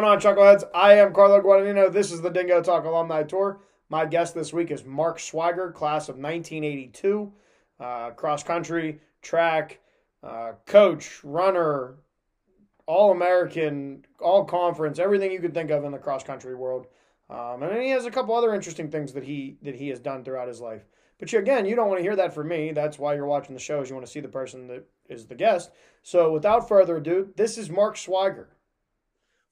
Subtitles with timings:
[0.00, 0.64] going on, Chuckleheads?
[0.74, 1.92] I am Carlo Guadagnino.
[1.92, 3.60] This is the Dingo Talk Alumni Tour.
[3.90, 7.30] My guest this week is Mark Swiger, class of 1982,
[7.78, 9.80] uh, cross country, track,
[10.22, 11.96] uh, coach, runner,
[12.86, 16.86] all American, all conference, everything you could think of in the cross country world.
[17.28, 20.00] Um, and then he has a couple other interesting things that he that he has
[20.00, 20.86] done throughout his life.
[21.18, 22.72] But you, again, you don't want to hear that from me.
[22.72, 23.90] That's why you're watching the shows.
[23.90, 25.72] You want to see the person that is the guest.
[26.02, 28.48] So without further ado, this is Mark Swiger.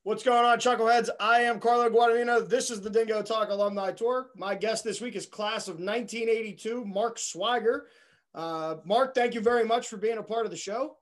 [0.09, 1.11] What's going on, Chuckleheads?
[1.21, 2.49] I am Carlo Guadagnino.
[2.49, 4.31] This is the Dingo Talk Alumni Tour.
[4.35, 7.89] My guest this week is class of 1982, Mark Swiger.
[8.35, 10.97] Uh, Mark, thank you very much for being a part of the show.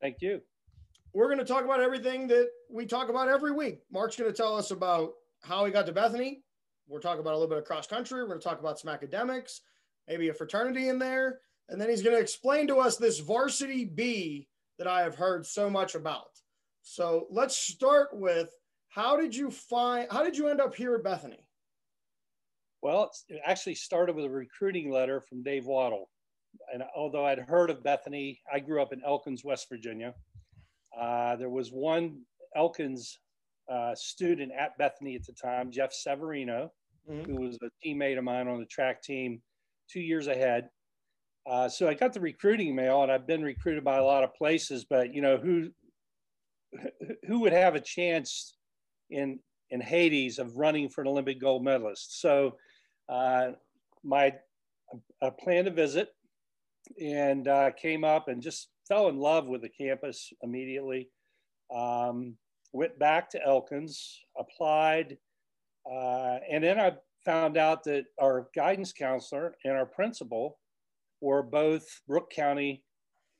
[0.00, 0.40] Thank you.
[1.12, 3.80] We're going to talk about everything that we talk about every week.
[3.92, 5.10] Mark's going to tell us about
[5.42, 6.42] how he got to Bethany.
[6.88, 8.22] We're talking about a little bit of cross country.
[8.22, 9.60] We're going to talk about some academics,
[10.08, 11.40] maybe a fraternity in there.
[11.68, 15.44] And then he's going to explain to us this varsity B that I have heard
[15.44, 16.30] so much about.
[16.90, 18.48] So let's start with
[18.88, 21.44] how did you find, how did you end up here at Bethany?
[22.80, 26.06] Well, it actually started with a recruiting letter from Dave Wottle.
[26.72, 30.14] And although I'd heard of Bethany, I grew up in Elkins, West Virginia.
[30.98, 32.22] Uh, there was one
[32.56, 33.18] Elkins
[33.70, 36.72] uh, student at Bethany at the time, Jeff Severino,
[37.08, 37.30] mm-hmm.
[37.30, 39.42] who was a teammate of mine on the track team
[39.92, 40.70] two years ahead.
[41.46, 44.34] Uh, so I got the recruiting mail, and I've been recruited by a lot of
[44.34, 44.86] places.
[44.88, 45.70] But you know who
[47.26, 48.56] who would have a chance
[49.10, 49.38] in
[49.70, 52.20] in Hades of running for an Olympic gold medalist?
[52.20, 52.56] So
[53.08, 53.52] uh,
[54.02, 54.34] my
[55.22, 56.08] I planned a visit
[57.00, 61.10] and uh, came up and just fell in love with the campus immediately.
[61.74, 62.36] Um,
[62.72, 65.18] went back to Elkins, applied,
[65.90, 66.92] uh, and then I
[67.24, 70.58] found out that our guidance counselor and our principal
[71.20, 72.84] were both Brooke County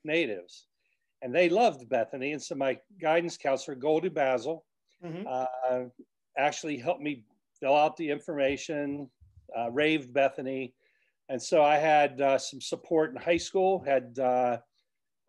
[0.05, 0.67] natives,
[1.23, 2.33] and they loved Bethany.
[2.33, 4.65] And so my guidance counselor, Goldie Basil,
[5.05, 5.27] mm-hmm.
[5.29, 5.85] uh,
[6.37, 7.25] actually helped me
[7.59, 9.09] fill out the information,
[9.57, 10.75] uh, raved Bethany.
[11.29, 14.59] And so I had uh, some support in high school, had uh,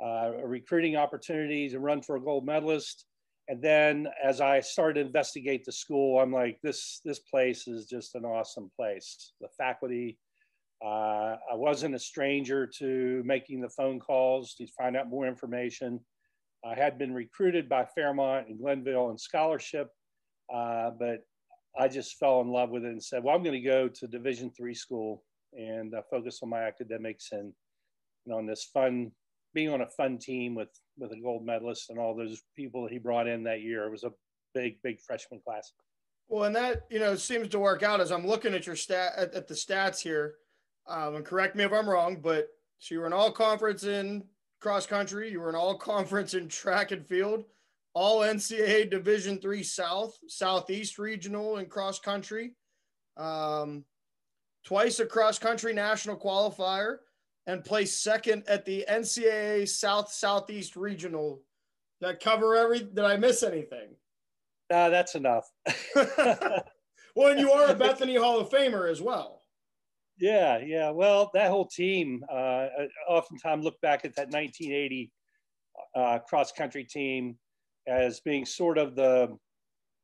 [0.01, 3.05] uh, a recruiting opportunity to run for a gold medalist
[3.49, 7.87] and then as I started to investigate the school, I'm like, this this place is
[7.87, 9.33] just an awesome place.
[9.41, 10.19] The faculty,
[10.83, 15.99] uh, I wasn't a stranger to making the phone calls to find out more information.
[16.65, 19.89] I had been recruited by Fairmont and Glenville and scholarship,
[20.53, 21.19] uh, but
[21.77, 24.07] I just fell in love with it and said, well, I'm going to go to
[24.07, 25.23] Division three school
[25.53, 27.53] and uh, focus on my academics and
[28.29, 29.11] know, on this fun
[29.53, 32.91] being on a fun team with with a gold medalist and all those people that
[32.91, 33.85] he brought in that year.
[33.85, 34.11] It was a
[34.53, 35.71] big, big freshman class.
[36.27, 39.13] Well, and that you know seems to work out as I'm looking at your stat
[39.17, 40.35] at, at the stats here.
[40.89, 42.47] Um, and correct me if I'm wrong, but
[42.79, 44.23] so you were an all conference in
[44.59, 47.45] cross country, you were an all conference in track and field,
[47.93, 52.55] all NCAA Division three South, Southeast regional in cross country,
[53.17, 53.85] um,
[54.65, 56.97] twice a cross country national qualifier,
[57.45, 61.41] and placed second at the NCAA South Southeast Regional.
[62.01, 62.79] That cover every?
[62.79, 63.89] Did I miss anything?
[64.71, 65.51] Uh, that's enough.
[65.95, 66.63] well,
[67.17, 69.38] and you are a Bethany Hall of Famer as well.
[70.19, 70.89] Yeah, yeah.
[70.89, 72.23] Well, that whole team.
[72.31, 75.11] Uh, I oftentimes look back at that 1980
[75.95, 77.37] uh, cross country team
[77.87, 79.37] as being sort of the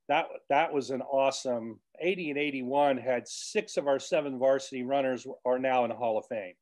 [0.07, 5.25] that that was an awesome 80 and 81 had six of our seven varsity runners
[5.45, 6.53] are now in the Hall of Fame.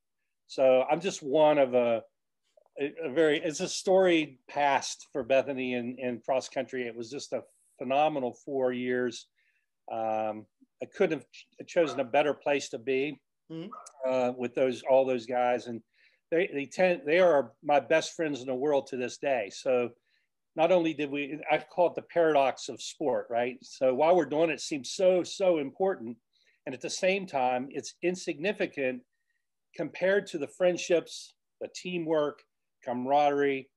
[0.48, 2.02] So I'm just one of a,
[2.80, 6.88] a very, it's a storied past for Bethany in, in cross country.
[6.88, 7.42] It was just a
[7.78, 9.28] phenomenal four years.
[9.92, 10.46] Um,
[10.82, 11.26] I couldn't
[11.60, 13.20] have chosen a better place to be
[13.54, 14.10] mm-hmm.
[14.10, 15.68] uh, with those, all those guys.
[15.68, 15.82] And
[16.32, 19.50] they, they tend, they are my best friends in the world to this day.
[19.54, 19.92] So
[20.56, 23.58] not only did we, I call it the paradox of sport, right?
[23.62, 26.18] So while we're doing it, it seems so, so important.
[26.66, 29.02] And at the same time, it's insignificant
[29.76, 32.42] compared to the friendships, the teamwork,
[32.86, 33.70] camaraderie,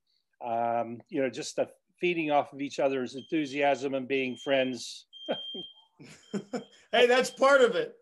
[0.44, 1.68] um, you know, just the
[1.98, 5.06] feeding off of each other's enthusiasm and being friends.
[6.96, 7.94] hey, that's part of it.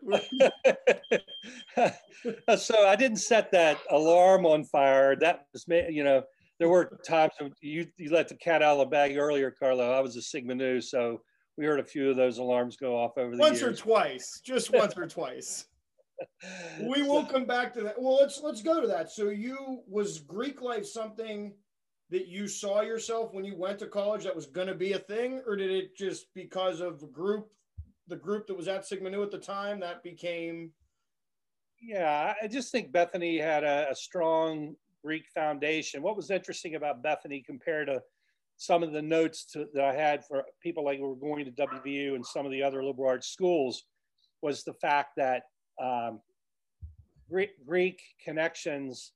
[2.59, 5.17] so I didn't set that alarm on fire.
[5.17, 6.23] That was, you know,
[6.59, 9.93] there were times you, you let the cat out of the bag earlier, Carlo.
[9.93, 11.21] I was a Sigma Nu, so
[11.57, 13.81] we heard a few of those alarms go off over the once years.
[13.81, 15.67] or twice, just once or twice
[16.81, 18.01] we will come back to that.
[18.01, 19.11] Well, let's let's go to that.
[19.11, 21.53] So you was Greek life something
[22.11, 24.99] that you saw yourself when you went to college that was going to be a
[24.99, 27.49] thing, or did it just because of group,
[28.09, 30.71] the group that was at Sigma Nu at the time, that became?
[31.81, 34.75] Yeah, I just think Bethany had a, a strong
[35.05, 36.03] Greek foundation.
[36.03, 38.03] What was interesting about Bethany compared to
[38.57, 41.51] some of the notes to, that I had for people like who were going to
[41.51, 43.85] WVU and some of the other liberal arts schools
[44.43, 45.43] was the fact that
[45.83, 46.21] um,
[47.29, 49.13] Greek, Greek connections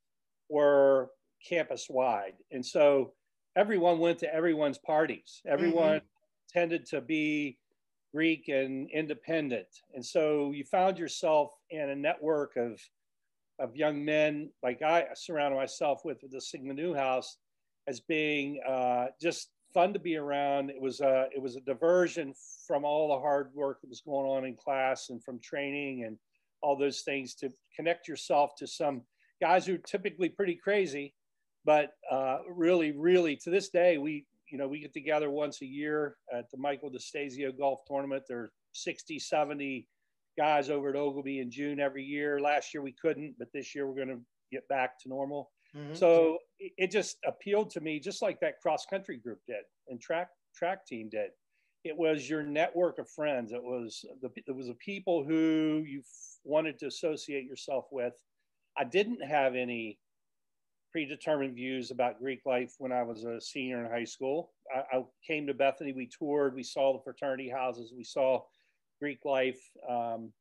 [0.48, 1.10] were
[1.46, 2.34] campus wide.
[2.50, 3.12] And so
[3.56, 5.40] everyone went to everyone's parties.
[5.46, 6.58] Everyone mm-hmm.
[6.58, 7.57] tended to be
[8.12, 9.68] Greek and independent.
[9.94, 12.80] And so you found yourself in a network of,
[13.58, 17.36] of young men like I surrounded myself with, with the Sigma Nu House
[17.86, 20.70] as being uh, just fun to be around.
[20.70, 22.34] It was a, it was a diversion
[22.66, 26.16] from all the hard work that was going on in class and from training and
[26.60, 29.02] all those things to connect yourself to some
[29.40, 31.14] guys who are typically pretty crazy,
[31.64, 35.66] but uh, really, really to this day, we, you know, we get together once a
[35.66, 38.24] year at the Michael DeStasio golf tournament.
[38.28, 39.86] There are 60, 70
[40.36, 42.40] guys over at Oglebay in June every year.
[42.40, 44.20] Last year we couldn't, but this year we're going to
[44.52, 45.50] get back to normal.
[45.76, 45.94] Mm-hmm.
[45.94, 50.28] So it just appealed to me, just like that cross country group did and track
[50.54, 51.30] track team did.
[51.84, 53.52] It was your network of friends.
[53.52, 56.02] It was the it was the people who you
[56.44, 58.14] wanted to associate yourself with.
[58.76, 59.98] I didn't have any
[60.92, 64.50] predetermined views about Greek life when I was a senior in high school.
[64.74, 68.42] I, I came to Bethany, we toured, we saw the fraternity houses, we saw
[69.00, 70.32] Greek life um,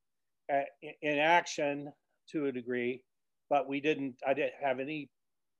[1.01, 1.91] in action
[2.31, 3.03] to a degree,
[3.49, 5.09] but we didn't, I didn't have any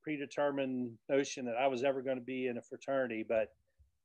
[0.04, 3.50] predetermined notion that I was ever going to be in a fraternity, but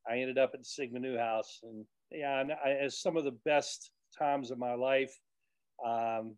[0.08, 1.60] I ended up at Sigma Nu House.
[1.62, 5.16] And yeah, and I, as some of the best times of my life,
[5.86, 6.36] um,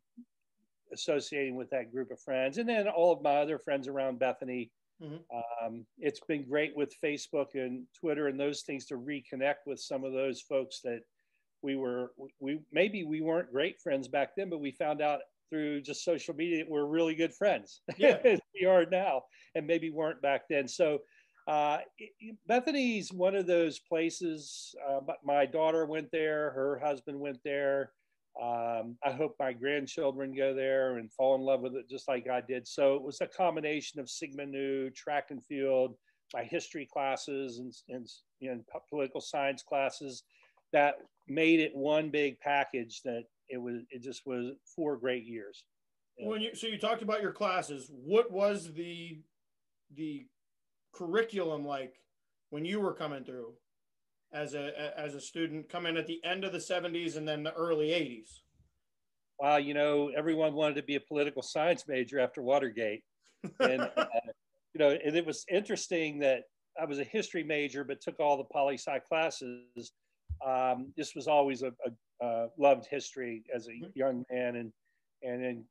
[0.94, 4.70] associating with that group of friends, and then all of my other friends around Bethany.
[5.02, 5.66] Mm-hmm.
[5.66, 10.04] Um, it's been great with Facebook and Twitter and those things to reconnect with some
[10.04, 11.00] of those folks that
[11.62, 15.20] we were we maybe we weren't great friends back then, but we found out
[15.50, 17.80] through just social media that we're really good friends.
[17.96, 18.18] Yeah.
[18.60, 19.22] we are now,
[19.54, 20.68] and maybe weren't back then.
[20.68, 21.00] So
[21.46, 21.78] uh,
[22.46, 24.74] Bethany's one of those places.
[24.88, 26.50] Uh, my daughter went there.
[26.50, 27.92] Her husband went there.
[28.40, 32.28] Um, I hope my grandchildren go there and fall in love with it just like
[32.28, 32.66] I did.
[32.66, 35.94] So it was a combination of Sigma Nu, track and field,
[36.32, 37.58] my history classes,
[37.88, 38.08] and,
[38.40, 40.24] and political science classes
[40.72, 40.96] that
[41.28, 45.64] made it one big package that it was it just was four great years.
[46.18, 49.20] When you so you talked about your classes, what was the
[49.94, 50.26] the
[50.92, 51.94] curriculum like
[52.50, 53.52] when you were coming through?
[54.34, 57.52] As a as a student coming at the end of the 70s and then the
[57.54, 58.40] early 80s?
[59.38, 63.02] Wow, you know, everyone wanted to be a political science major after Watergate.
[63.60, 64.06] And, uh,
[64.72, 66.42] you know, and it was interesting that
[66.80, 69.92] I was a history major, but took all the poli sci classes.
[70.44, 73.90] Um, this was always a, a, a, loved history as a mm-hmm.
[73.94, 74.56] young man.
[74.56, 74.72] And,
[75.22, 75.64] and then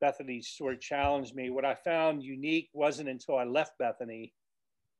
[0.00, 1.50] Bethany sort of challenged me.
[1.50, 4.32] What I found unique wasn't until I left Bethany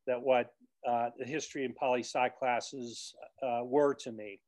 [0.06, 0.52] that what
[0.86, 4.40] uh, the history and poli sci classes uh, were to me.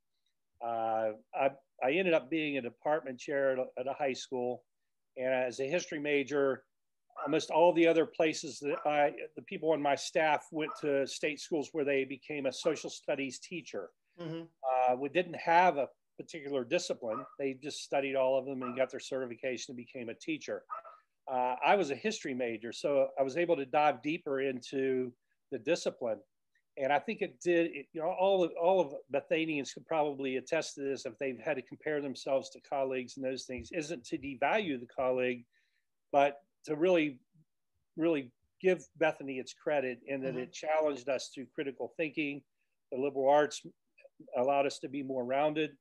[0.64, 1.50] Uh, I,
[1.82, 4.62] I ended up being a department chair at a, at a, high school,
[5.16, 6.64] and as a history major,
[7.24, 11.40] almost all the other places that I, the people on my staff went to state
[11.40, 13.90] schools where they became a social studies teacher.
[14.20, 14.42] Mm-hmm.
[14.42, 15.88] Uh, we didn't have a
[16.18, 20.14] particular discipline; they just studied all of them and got their certification and became a
[20.14, 20.62] teacher.
[21.30, 25.12] Uh, I was a history major, so I was able to dive deeper into
[25.50, 26.18] the discipline.
[26.76, 30.36] And I think it did, it, you know, all of, all of Bethanians could probably
[30.36, 34.04] attest to this if they've had to compare themselves to colleagues and those things, isn't
[34.04, 35.44] to devalue the colleague,
[36.12, 37.18] but to really,
[37.96, 38.30] really
[38.60, 40.38] give Bethany its credit in that mm-hmm.
[40.40, 42.40] it challenged us to critical thinking.
[42.92, 43.62] The liberal arts
[44.36, 45.72] allowed us to be more rounded,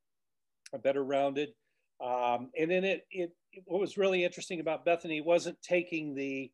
[0.84, 1.50] better rounded.
[2.04, 3.32] Um, and then it, it,
[3.66, 6.52] what was really interesting about Bethany wasn't taking the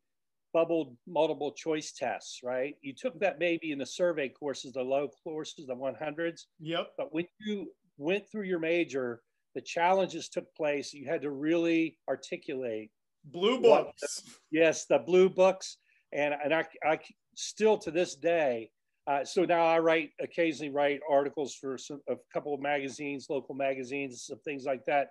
[0.56, 2.76] bubbled multiple choice tests, right?
[2.80, 6.46] You took that maybe in the survey courses, the low courses, the 100s.
[6.60, 6.92] Yep.
[6.96, 9.20] But when you went through your major,
[9.54, 10.94] the challenges took place.
[10.94, 12.90] You had to really articulate
[13.26, 14.22] blue books.
[14.22, 15.76] The, yes, the blue books,
[16.14, 17.00] and and I, I
[17.34, 18.70] still to this day.
[19.06, 23.54] Uh, so now I write occasionally write articles for some, a couple of magazines, local
[23.54, 25.08] magazines, some things like that.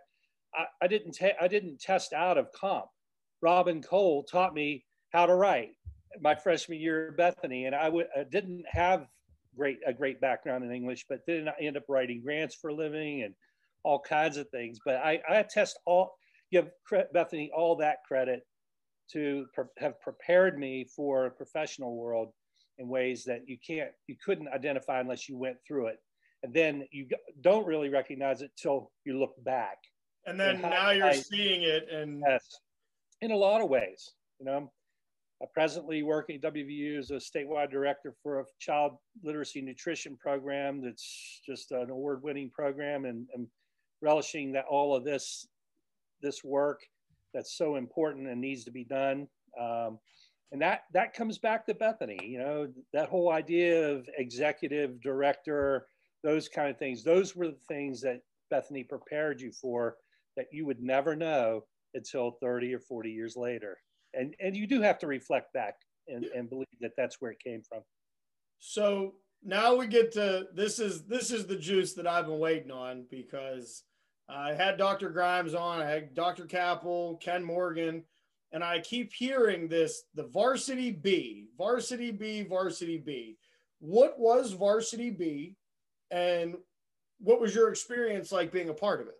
[0.55, 2.87] I, I didn't I didn't test out of comp.
[3.43, 4.83] Robin Cole taught me
[5.15, 5.71] how to write
[6.19, 9.07] my freshman year at Bethany, and I w- I didn't have
[9.55, 12.73] great a great background in English, but then I end up writing grants for a
[12.73, 13.33] living and
[13.83, 14.77] all kinds of things.
[14.85, 16.11] But I, I attest all
[16.51, 16.69] give
[17.13, 18.41] Bethany all that credit
[19.11, 22.33] to pre- have prepared me for a professional world
[22.77, 25.99] in ways that you can't you couldn't identify unless you went through it,
[26.43, 27.07] and then you
[27.41, 29.77] don't really recognize it till you look back.
[30.25, 32.45] And then and now you're I, seeing it, and yes,
[33.21, 34.69] in a lot of ways, you know
[35.41, 40.81] I presently working at WVU as a statewide director for a child literacy nutrition program
[40.81, 43.47] that's just an award-winning program and, and
[44.01, 45.47] relishing that all of this
[46.21, 46.81] this work
[47.33, 49.27] that's so important and needs to be done.
[49.59, 49.99] Um,
[50.51, 55.87] and that that comes back to Bethany, you know, that whole idea of executive director,
[56.23, 57.03] those kind of things.
[57.03, 59.97] Those were the things that Bethany prepared you for
[60.37, 63.77] that you would never know until 30 or 40 years later.
[64.17, 65.75] And and you do have to reflect back
[66.07, 67.81] and, and believe that that's where it came from.
[68.59, 72.71] So now we get to this is this is the juice that I've been waiting
[72.71, 73.83] on because
[74.27, 75.09] I had Dr.
[75.09, 76.45] Grimes on, I had Dr.
[76.45, 78.03] Capel, Ken Morgan,
[78.51, 83.37] and I keep hearing this the varsity B, varsity B, varsity B.
[83.79, 85.55] What was varsity B
[86.09, 86.55] and
[87.19, 89.13] what was your experience like being a part of it?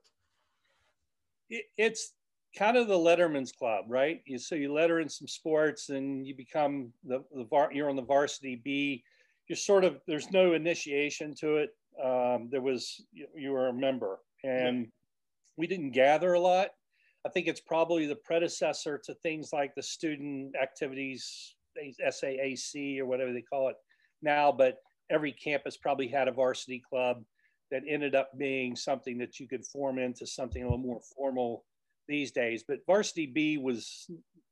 [1.50, 2.14] it it's
[2.56, 4.22] kind of the Letterman's Club, right?
[4.26, 7.96] You, so you letter in some sports and you become the, the var, you're on
[7.96, 9.04] the varsity B.
[9.48, 11.76] You're sort of, there's no initiation to it.
[12.04, 14.88] Um, there was, you, you, were a member and
[15.58, 16.70] we didn't gather a lot.
[17.26, 23.34] I think it's probably the predecessor to things like the student activities, SAAC or whatever
[23.34, 23.76] they call it
[24.22, 24.78] now, but
[25.10, 27.24] every campus probably had a varsity club
[27.72, 31.64] that ended up being something that you could form into something a little more formal
[32.08, 32.64] these days.
[32.68, 34.10] But varsity B was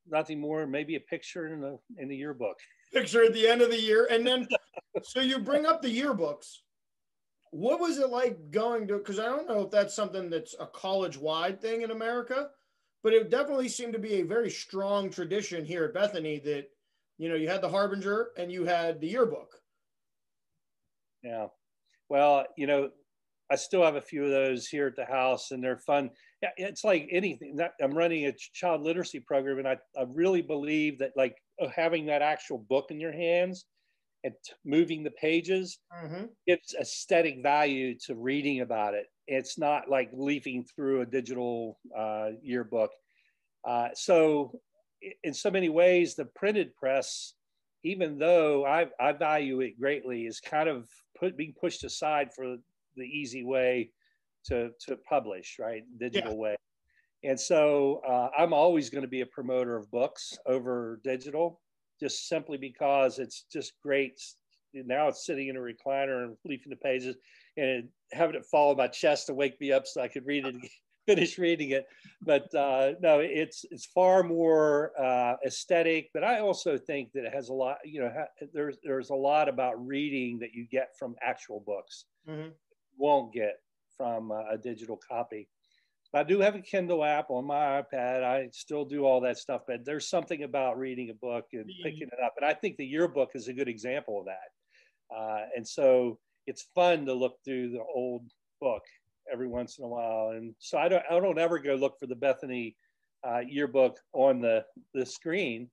[0.10, 2.57] nothing more, maybe a picture in the in the yearbook.
[2.93, 4.48] Picture at the end of the year, and then
[5.03, 6.57] so you bring up the yearbooks.
[7.51, 8.98] What was it like going to?
[8.98, 12.50] Because I don't know if that's something that's a college wide thing in America,
[13.03, 16.65] but it definitely seemed to be a very strong tradition here at Bethany that
[17.17, 19.55] you know you had the Harbinger and you had the yearbook.
[21.24, 21.48] Yeah,
[22.10, 22.89] well, you know,
[23.51, 26.10] I still have a few of those here at the house, and they're fun.
[26.44, 27.58] Yeah, it's like anything.
[27.82, 32.06] I'm running a child literacy program, and I, I really believe that like uh, having
[32.08, 33.66] that actual book in your hands
[34.26, 34.34] and
[34.66, 36.26] moving the pages mm-hmm.
[36.46, 39.06] it's aesthetic value to reading about it.
[39.26, 42.92] It's not like leafing through a digital uh, yearbook.
[43.66, 44.60] Uh, so,
[45.24, 47.36] in so many ways, the printed press,
[47.86, 52.58] even though I, I value it greatly, is kind of put, being pushed aside for
[52.98, 53.92] the easy way
[54.46, 55.84] to to publish, right?
[56.00, 56.38] Digital yeah.
[56.38, 56.56] way.
[57.24, 61.62] And so uh, I'm always going to be a promoter of books over digital,
[62.00, 64.20] just simply because it's just great.
[64.74, 67.16] Now it's sitting in a recliner and leafing the pages
[67.56, 70.46] and having it fall on my chest to wake me up so I could read
[70.46, 70.56] it,
[71.06, 71.86] finish reading it.
[72.22, 76.10] But uh, no, it's it's far more uh, aesthetic.
[76.14, 77.78] But I also think that it has a lot.
[77.86, 82.06] You know, ha- there's there's a lot about reading that you get from actual books.
[82.28, 82.50] Mm-hmm
[82.98, 83.60] won't get
[83.98, 85.48] from a digital copy.
[86.16, 88.24] I do have a Kindle app on my iPad.
[88.24, 92.08] I still do all that stuff, but there's something about reading a book and picking
[92.08, 92.36] it up.
[92.38, 95.16] And I think the yearbook is a good example of that.
[95.16, 98.30] Uh, and so it's fun to look through the old
[98.62, 98.84] book
[99.32, 100.34] every once in a while.
[100.36, 102.76] And so I don't, I don't ever go look for the Bethany
[103.28, 105.70] uh, yearbook on the, the screen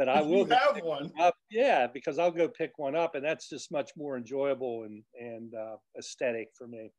[0.00, 1.12] but I will have one.
[1.20, 1.34] Up.
[1.50, 5.54] Yeah, because I'll go pick one up, and that's just much more enjoyable and and
[5.54, 6.90] uh, aesthetic for me.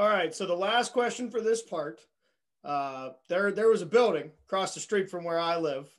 [0.00, 0.34] All right.
[0.34, 2.00] So the last question for this part,
[2.64, 5.94] uh, there there was a building across the street from where I live,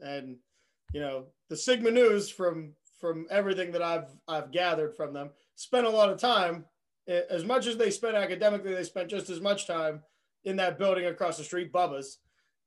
[0.00, 0.36] and
[0.92, 5.84] you know the Sigma Nus from from everything that I've I've gathered from them spent
[5.84, 6.64] a lot of time.
[7.08, 10.04] As much as they spent academically, they spent just as much time
[10.44, 12.18] in that building across the street, Bubba's.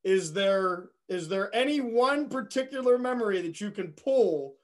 [0.03, 4.57] Is there is there any one particular memory that you can pull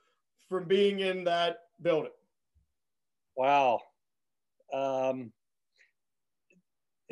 [0.49, 2.11] from being in that building?
[3.37, 3.79] Wow.
[4.73, 5.31] Um,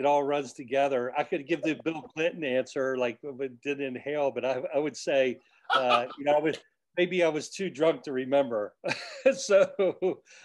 [0.01, 1.13] it all runs together.
[1.15, 3.19] I could give the Bill Clinton answer, like
[3.63, 5.37] didn't inhale, but I, I would say,
[5.75, 6.57] uh, you know, I was,
[6.97, 8.73] maybe I was too drunk to remember.
[9.35, 9.69] so,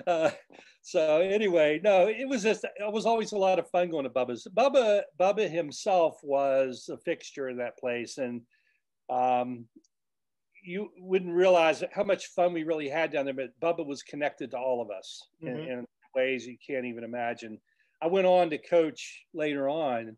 [0.07, 0.31] uh,
[0.83, 4.11] so anyway, no, it was just, it was always a lot of fun going to
[4.11, 4.47] Bubba's.
[4.55, 8.19] Bubba, Bubba himself was a fixture in that place.
[8.19, 8.43] And
[9.09, 9.65] um,
[10.63, 14.51] you wouldn't realize how much fun we really had down there, but Bubba was connected
[14.51, 15.57] to all of us mm-hmm.
[15.57, 17.59] in, in, ways you can't even imagine.
[18.03, 20.17] I went on to coach later on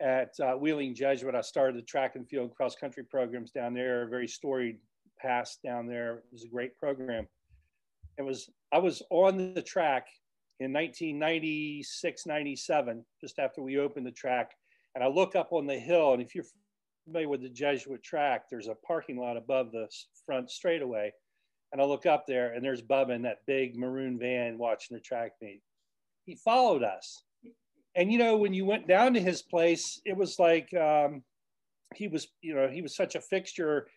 [0.00, 1.34] at uh, Wheeling Jesuit.
[1.34, 4.78] I started the track and field cross country programs down there, a very storied
[5.18, 6.18] past down there.
[6.18, 7.26] It was a great program.
[8.18, 10.06] It was, I was on the track
[10.60, 14.52] in 1996, 97, just after we opened the track.
[14.94, 16.44] And I look up on the hill, and if you're
[17.04, 19.88] familiar with the Jesuit track, there's a parking lot above the
[20.26, 21.12] front straightaway.
[21.72, 25.00] And I look up there and there's Bubba in that big maroon van watching the
[25.02, 25.60] track meet.
[26.28, 27.24] He followed us.
[27.96, 31.22] And, you know, when you went down to his place, it was like um,
[31.94, 33.88] he was, you know, he was such a fixture.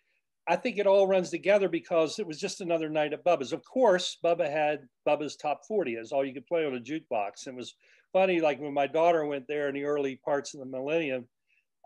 [0.48, 3.52] I think it all runs together because it was just another night at Bubba's.
[3.52, 7.48] Of course, Bubba had Bubba's Top 40 as all you could play on a jukebox.
[7.48, 7.76] It was
[8.14, 11.28] funny, like when my daughter went there in the early parts of the millennium,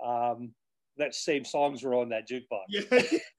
[0.06, 0.54] um,
[0.98, 2.66] that same songs were on that jukebox.
[2.70, 3.18] Yeah.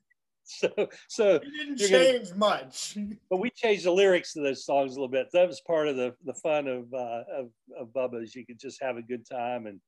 [0.48, 0.70] so,
[1.08, 2.96] so it didn't change gonna, much.
[3.30, 5.26] But we changed the lyrics to those songs a little bit.
[5.32, 8.34] That was part of the the fun of uh, of, of Bubba's.
[8.34, 9.80] You could just have a good time and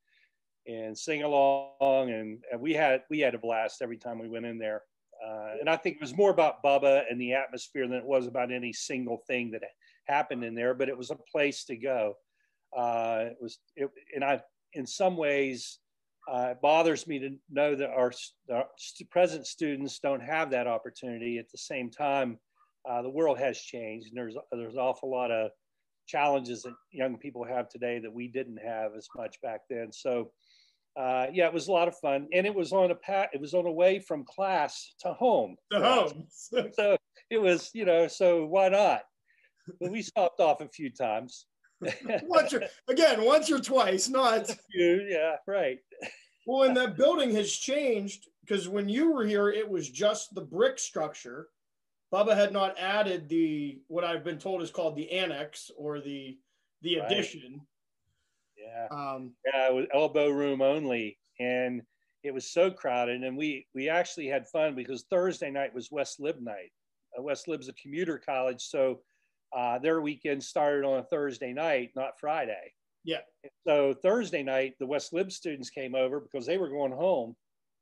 [0.66, 4.46] and sing along, and, and we had we had a blast every time we went
[4.46, 4.82] in there.
[5.24, 8.26] Uh, and I think it was more about Bubba and the atmosphere than it was
[8.26, 9.62] about any single thing that
[10.06, 10.74] happened in there.
[10.74, 12.14] But it was a place to go.
[12.76, 14.42] Uh, it was, it, and I,
[14.74, 15.78] in some ways,
[16.28, 18.12] uh, it bothers me to know that our,
[18.52, 18.66] our,
[19.10, 21.38] present students don't have that opportunity.
[21.38, 22.38] At the same time,
[22.88, 25.50] uh, the world has changed, and there's there's an awful lot of
[26.06, 29.92] challenges that young people have today that we didn't have as much back then.
[29.92, 30.30] So
[30.98, 33.30] uh, yeah, it was a lot of fun, and it was on a pat.
[33.32, 35.56] It was on a way from class to home.
[35.70, 36.26] To home.
[36.72, 36.96] so
[37.30, 39.02] it was, you know, so why not?
[39.80, 41.46] But we stopped off a few times.
[42.24, 44.50] once or, again, once or twice, not.
[44.74, 45.78] yeah, right.
[46.48, 50.40] Well, and that building has changed because when you were here, it was just the
[50.40, 51.48] brick structure.
[52.12, 56.38] Bubba had not added the what I've been told is called the annex or the
[56.82, 57.10] the right.
[57.10, 57.60] addition.
[58.56, 58.86] Yeah.
[58.90, 61.18] Um, yeah, it was elbow room only.
[61.38, 61.82] And
[62.22, 63.22] it was so crowded.
[63.22, 66.72] And we, we actually had fun because Thursday night was West Lib night.
[67.16, 68.62] Uh, West Lib's a commuter college.
[68.62, 69.00] So
[69.56, 72.72] uh, their weekend started on a Thursday night, not Friday.
[73.08, 73.20] Yeah.
[73.66, 77.34] So Thursday night, the West Lib students came over because they were going home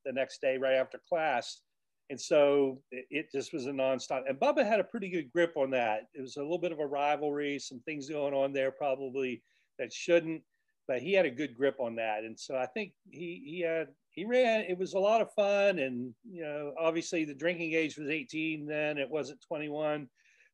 [0.04, 1.62] the next day right after class.
[2.11, 4.23] And so it, it, just was a nonstop.
[4.28, 6.02] And Bubba had a pretty good grip on that.
[6.14, 9.42] It was a little bit of a rivalry, some things going on there probably
[9.80, 10.42] that shouldn't
[10.88, 12.25] but he had a good grip on that.
[12.25, 14.61] And so I think he he had he ran.
[14.61, 18.67] It was a lot of fun, and you know, obviously the drinking age was 18
[18.67, 20.08] then; it wasn't 21.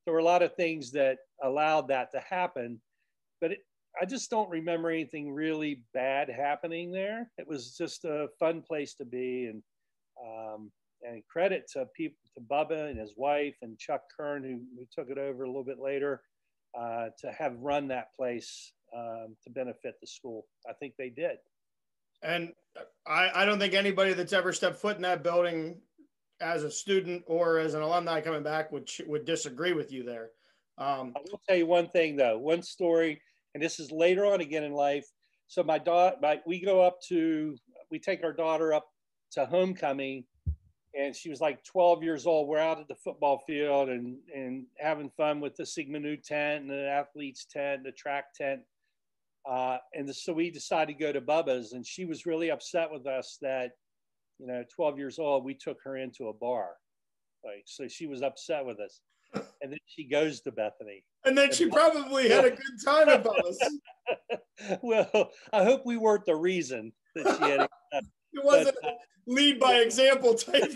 [0.04, 2.80] There were a lot of things that allowed that to happen,
[3.40, 3.58] but it,
[4.00, 7.31] I just don't remember anything really bad happening there.
[7.38, 9.62] It was just a fun place to be, and
[10.22, 10.70] um,
[11.02, 15.11] and credit to people to Bubba and his wife and Chuck Kern who, who took
[15.11, 16.22] it over a little bit later
[16.78, 20.46] uh, to have run that place um, to benefit the school.
[20.68, 21.38] I think they did.
[22.22, 22.52] And
[23.07, 25.81] I, I don't think anybody that's ever stepped foot in that building
[26.40, 30.31] as a student or as an alumni coming back would would disagree with you there.
[30.78, 33.20] Um, I will tell you one thing though, one story,
[33.54, 35.06] and this is later on again in life.
[35.46, 37.56] So my daughter, my, we go up to,
[37.90, 38.86] we take our daughter up
[39.32, 40.24] to homecoming,
[40.98, 42.48] and she was like 12 years old.
[42.48, 46.62] We're out at the football field and and having fun with the Sigma Nu tent
[46.62, 48.62] and the athletes tent, the track tent,
[49.48, 53.06] uh, and so we decided to go to Bubba's, and she was really upset with
[53.06, 53.72] us that,
[54.38, 56.70] you know, 12 years old, we took her into a bar.
[57.44, 59.00] Like, so she was upset with us.
[59.34, 61.04] And then she goes to Bethany.
[61.24, 63.78] And then she probably had a good time at Bubba's.
[64.82, 67.68] well, I hope we weren't the reason that she had.
[68.32, 68.94] it wasn't but, uh,
[69.26, 70.72] lead by example type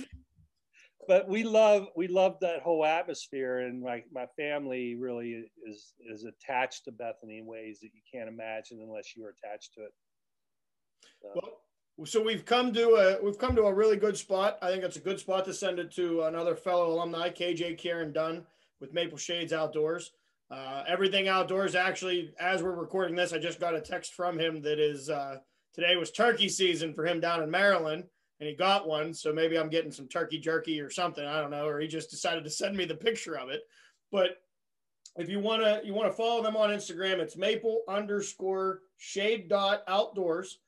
[1.09, 6.25] but we love we love that whole atmosphere and my, my family really is is
[6.25, 9.93] attached to bethany in ways that you can't imagine unless you are attached to it
[11.23, 11.29] so.
[11.35, 11.59] well
[12.05, 14.97] so we've come to a we've come to a really good spot i think it's
[14.97, 18.45] a good spot to send it to another fellow alumni kj kieran dunn
[18.81, 20.13] with maple shades outdoors
[20.51, 24.61] uh, everything outdoors actually as we're recording this i just got a text from him
[24.61, 25.37] that is uh,
[25.75, 28.05] today was turkey season for him down in maryland
[28.41, 29.15] and he got one.
[29.15, 31.25] So maybe I'm getting some turkey jerky or something.
[31.25, 31.67] I don't know.
[31.67, 33.63] Or he just decided to send me the picture of it.
[34.13, 34.43] But
[35.17, 39.49] if you want to, you want to follow them on Instagram, it's maple underscore shade
[39.49, 40.59] dot outdoors.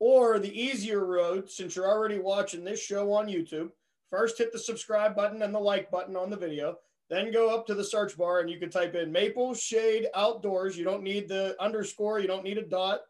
[0.00, 3.70] Or the easier road, since you're already watching this show on YouTube,
[4.10, 6.76] first hit the subscribe button and the like button on the video.
[7.10, 10.76] Then go up to the search bar and you can type in Maple Shade Outdoors.
[10.76, 13.00] You don't need the underscore, you don't need a dot.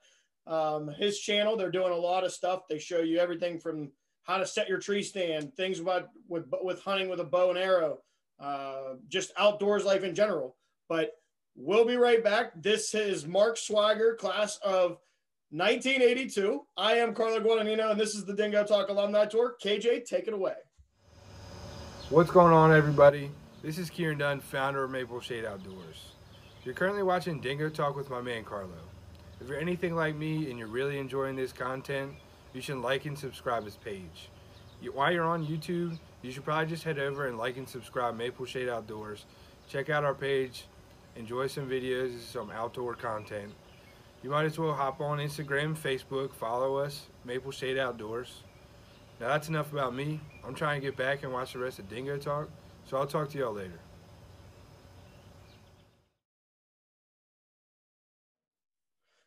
[0.46, 2.62] Um, his channel, they're doing a lot of stuff.
[2.68, 3.90] They show you everything from
[4.24, 7.58] how to set your tree stand, things about with with hunting with a bow and
[7.58, 7.98] arrow,
[8.40, 10.56] uh, just outdoors life in general.
[10.88, 11.12] But
[11.54, 12.52] we'll be right back.
[12.60, 14.98] This is Mark Swiger, class of
[15.50, 16.66] 1982.
[16.76, 19.54] I am Carlo Guadagnino, and this is the Dingo Talk Alumni Tour.
[19.62, 20.54] KJ, take it away.
[22.10, 23.30] What's going on, everybody?
[23.62, 26.12] This is Kieran Dunn, founder of Maple Shade Outdoors.
[26.64, 28.70] You're currently watching Dingo Talk with my man Carlo.
[29.40, 32.12] If you're anything like me and you're really enjoying this content,
[32.52, 34.30] you should like and subscribe his page.
[34.80, 38.16] You, while you're on YouTube, you should probably just head over and like and subscribe
[38.16, 39.24] Maple Shade Outdoors.
[39.68, 40.64] Check out our page,
[41.16, 43.52] enjoy some videos, some outdoor content.
[44.24, 48.40] You might as well hop on Instagram, Facebook, follow us, Maple Shade Outdoors.
[49.20, 50.18] Now that's enough about me.
[50.42, 52.48] I'm trying to get back and watch the rest of Dingo Talk,
[52.88, 53.78] so I'll talk to y'all later.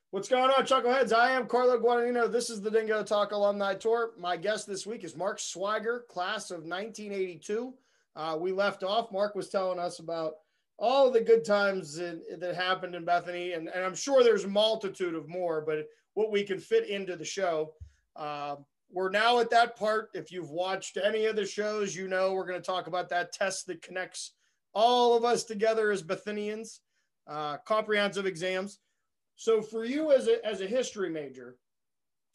[0.10, 1.14] What's going on, Chuckleheads?
[1.14, 2.32] I am Carlo Guadagnino.
[2.32, 4.14] This is the Dingo Talk Alumni Tour.
[4.18, 7.72] My guest this week is Mark Swiger, class of 1982.
[8.16, 9.12] Uh, we left off.
[9.12, 10.38] Mark was telling us about
[10.80, 14.50] all the good times in, that happened in Bethany, and, and, I'm sure there's a
[14.50, 17.74] multitude of more, but what we can fit into the show.
[18.16, 18.58] Uh,
[18.92, 20.10] we're now at that part.
[20.14, 23.34] If you've watched any of the shows, you know we're going to talk about that
[23.34, 24.34] test that connects
[24.74, 26.80] all of us together as Bethanians,
[27.28, 28.80] uh, comprehensive exams.
[29.36, 31.58] So for you as a as a history major,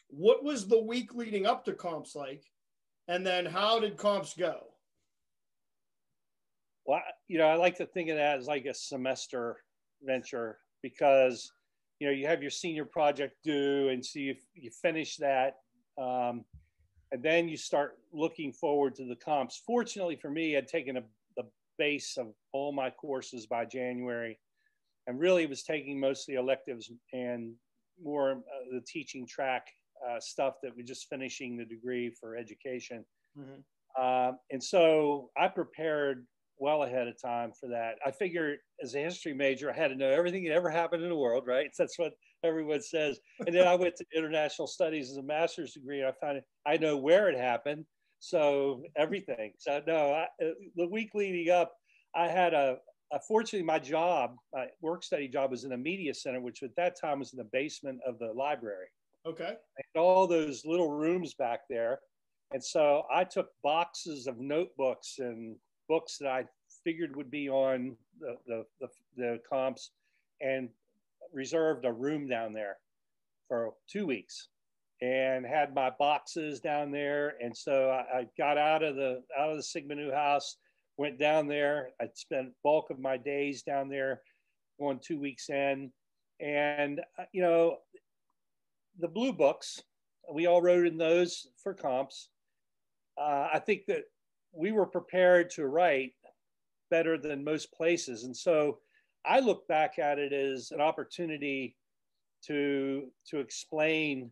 [0.08, 2.44] what was the week leading up to comps like,
[3.08, 4.71] and then how did comps go?
[6.86, 9.56] Well, you know, I like to think of that as like a semester
[10.02, 11.52] venture because
[12.00, 15.56] you know you have your senior project due, and so you you finish that,
[16.00, 16.44] um,
[17.12, 19.62] and then you start looking forward to the comps.
[19.64, 21.02] Fortunately for me, I'd taken a,
[21.36, 21.44] the
[21.78, 24.38] base of all my courses by January
[25.06, 27.54] and really was taking mostly electives and
[28.02, 29.66] more uh, the teaching track
[30.08, 33.04] uh, stuff that we're just finishing the degree for education.
[33.38, 33.60] Mm-hmm.
[34.00, 36.26] Uh, and so I prepared
[36.62, 37.96] well ahead of time for that.
[38.06, 41.08] I figured as a history major, I had to know everything that ever happened in
[41.08, 41.68] the world, right?
[41.78, 42.12] That's what
[42.44, 43.18] everyone says.
[43.44, 46.44] And then I went to international studies as a master's degree, and I found it,
[46.64, 47.84] I know where it happened.
[48.20, 49.52] So everything.
[49.58, 50.26] So no, I,
[50.76, 51.72] the week leading up,
[52.14, 52.76] I had a,
[53.10, 56.76] uh, fortunately, my job, my work study job, was in a media center, which at
[56.76, 58.86] that time was in the basement of the library.
[59.26, 59.48] Okay.
[59.76, 61.98] And all those little rooms back there.
[62.52, 65.56] And so I took boxes of notebooks and
[65.92, 66.44] books that I
[66.84, 69.90] figured would be on the, the, the, the comps
[70.40, 70.70] and
[71.34, 72.78] reserved a room down there
[73.46, 74.48] for two weeks
[75.02, 77.34] and had my boxes down there.
[77.42, 80.56] And so I, I got out of the out of the Sigma Nu house
[80.96, 81.90] went down there.
[82.00, 84.22] I spent bulk of my days down there,
[84.80, 85.92] going two weeks in,
[86.40, 87.76] and uh, you know,
[88.98, 89.82] the blue books.
[90.32, 92.30] We all wrote in those for comps.
[93.20, 94.04] Uh, I think that
[94.52, 96.12] we were prepared to write
[96.90, 98.78] better than most places, and so
[99.24, 101.76] I look back at it as an opportunity
[102.46, 104.30] to to explain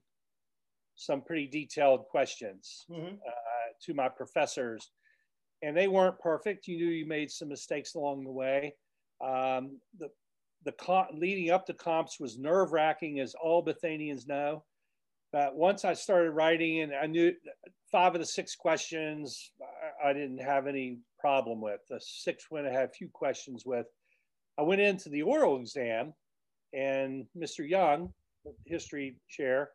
[0.96, 3.14] some pretty detailed questions mm-hmm.
[3.14, 4.90] uh, to my professors
[5.62, 6.66] and they weren't perfect.
[6.66, 8.74] You knew you made some mistakes along the way.
[9.20, 10.08] Um, the
[10.64, 14.64] the comp, leading up to comps was nerve wracking, as all Bethanians know.
[15.32, 17.32] But once I started writing, and I knew
[17.90, 19.52] five of the six questions
[20.04, 21.80] I, didn't have any problem with.
[21.88, 23.86] The sixth one I had a few questions with.
[24.58, 26.12] I went into the oral exam,
[26.72, 27.68] and Mr.
[27.68, 28.12] Young,
[28.44, 29.70] the history chair,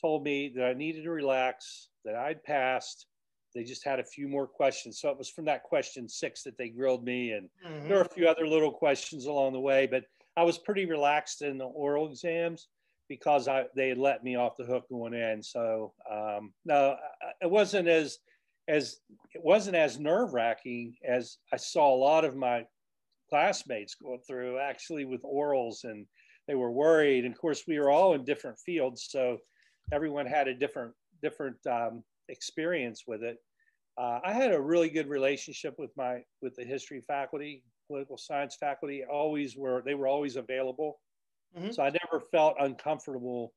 [0.00, 3.06] told me that I needed to relax, that I'd passed,
[3.54, 5.00] they just had a few more questions.
[5.00, 7.32] So it was from that question six that they grilled me.
[7.32, 7.88] And mm-hmm.
[7.88, 10.04] there were a few other little questions along the way, but
[10.36, 12.68] I was pretty relaxed in the oral exams
[13.08, 15.42] because I, they let me off the hook going in.
[15.42, 16.96] So um, no,
[17.40, 18.18] it wasn't as,
[18.68, 18.98] as
[19.34, 22.66] it wasn't as nerve wracking as I saw a lot of my
[23.30, 26.06] classmates going through actually with orals and
[26.46, 27.24] they were worried.
[27.24, 29.06] And of course we were all in different fields.
[29.10, 29.38] So
[29.92, 33.38] everyone had a different, different um, experience with it.
[33.98, 38.56] Uh, I had a really good relationship with my with the history faculty, political science
[38.58, 39.04] faculty.
[39.04, 41.00] Always were they were always available,
[41.56, 41.70] mm-hmm.
[41.70, 43.52] so I never felt uncomfortable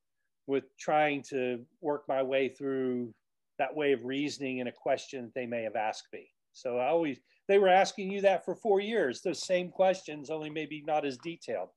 [0.47, 3.13] with trying to work my way through
[3.57, 6.27] that way of reasoning in a question that they may have asked me.
[6.53, 10.49] So I always they were asking you that for four years, those same questions, only
[10.49, 11.69] maybe not as detailed.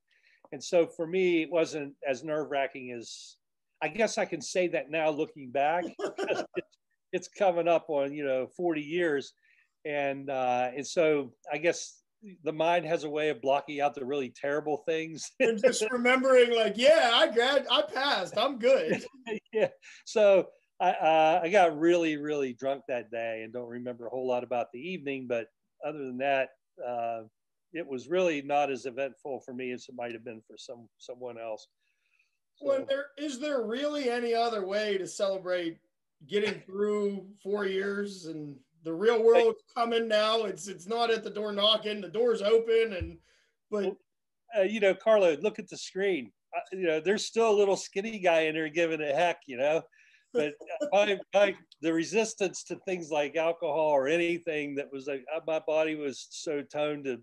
[0.51, 3.37] And so for me, it wasn't as nerve wracking as
[3.81, 5.83] I guess I can say that now looking back.
[7.15, 9.33] it's coming up on you know 40 years
[9.85, 12.01] and uh, and so i guess
[12.43, 15.31] the mind has a way of blocking out the really terrible things.
[15.39, 18.37] And just remembering like yeah i grad i passed.
[18.37, 19.03] I'm good.
[19.53, 19.69] Yeah.
[20.05, 20.47] So
[20.81, 24.43] I, uh, I got really really drunk that day and don't remember a whole lot
[24.43, 25.47] about the evening but
[25.85, 26.49] other than that
[26.85, 27.21] uh,
[27.73, 30.87] it was really not as eventful for me as it might have been for some
[30.97, 31.67] someone else.
[32.55, 35.77] So, well, there is there really any other way to celebrate
[36.27, 40.43] getting through four years and the real world's coming now.
[40.43, 42.01] It's it's not at the door knocking.
[42.01, 43.17] The door's open, and
[43.69, 43.97] but
[44.57, 46.31] uh, you know, Carlo, look at the screen.
[46.55, 49.39] Uh, you know, there's still a little skinny guy in there giving a heck.
[49.47, 49.81] You know,
[50.33, 50.53] but
[50.93, 55.59] my, my, the resistance to things like alcohol or anything that was like uh, my
[55.59, 57.19] body was so toned to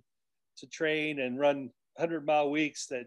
[0.59, 3.07] to train and run hundred mile weeks that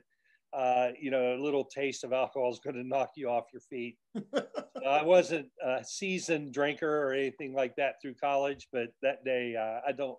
[0.56, 3.62] uh, you know, a little taste of alcohol is going to knock you off your
[3.62, 3.98] feet.
[4.88, 9.82] I wasn't a seasoned drinker or anything like that through college, but that day uh,
[9.86, 10.18] I don't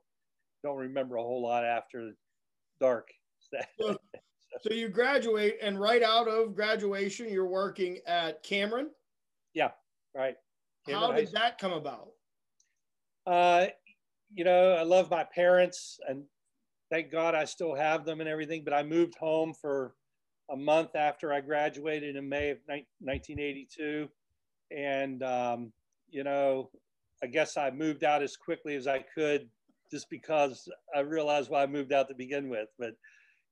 [0.62, 2.12] don't remember a whole lot after
[2.81, 3.09] dark.
[3.81, 3.96] so,
[4.61, 8.90] so you graduate, and right out of graduation, you're working at Cameron.
[9.55, 9.70] Yeah,
[10.14, 10.35] right.
[10.87, 12.09] Cameron How did that come about?
[13.27, 13.66] Uh,
[14.35, 16.25] you know, I love my parents, and
[16.90, 18.64] thank God I still have them and everything.
[18.64, 19.94] But I moved home for
[20.51, 24.09] a month after I graduated in May of 1982.
[24.71, 25.73] And, um,
[26.09, 26.71] you know,
[27.23, 29.49] I guess I moved out as quickly as I could
[29.91, 32.69] just because I realized why I moved out to begin with.
[32.79, 32.95] But,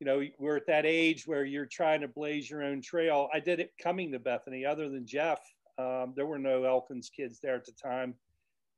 [0.00, 3.28] you know, we're at that age where you're trying to blaze your own trail.
[3.32, 5.40] I did it coming to Bethany, other than Jeff.
[5.78, 8.14] Um, there were no Elkins kids there at the time.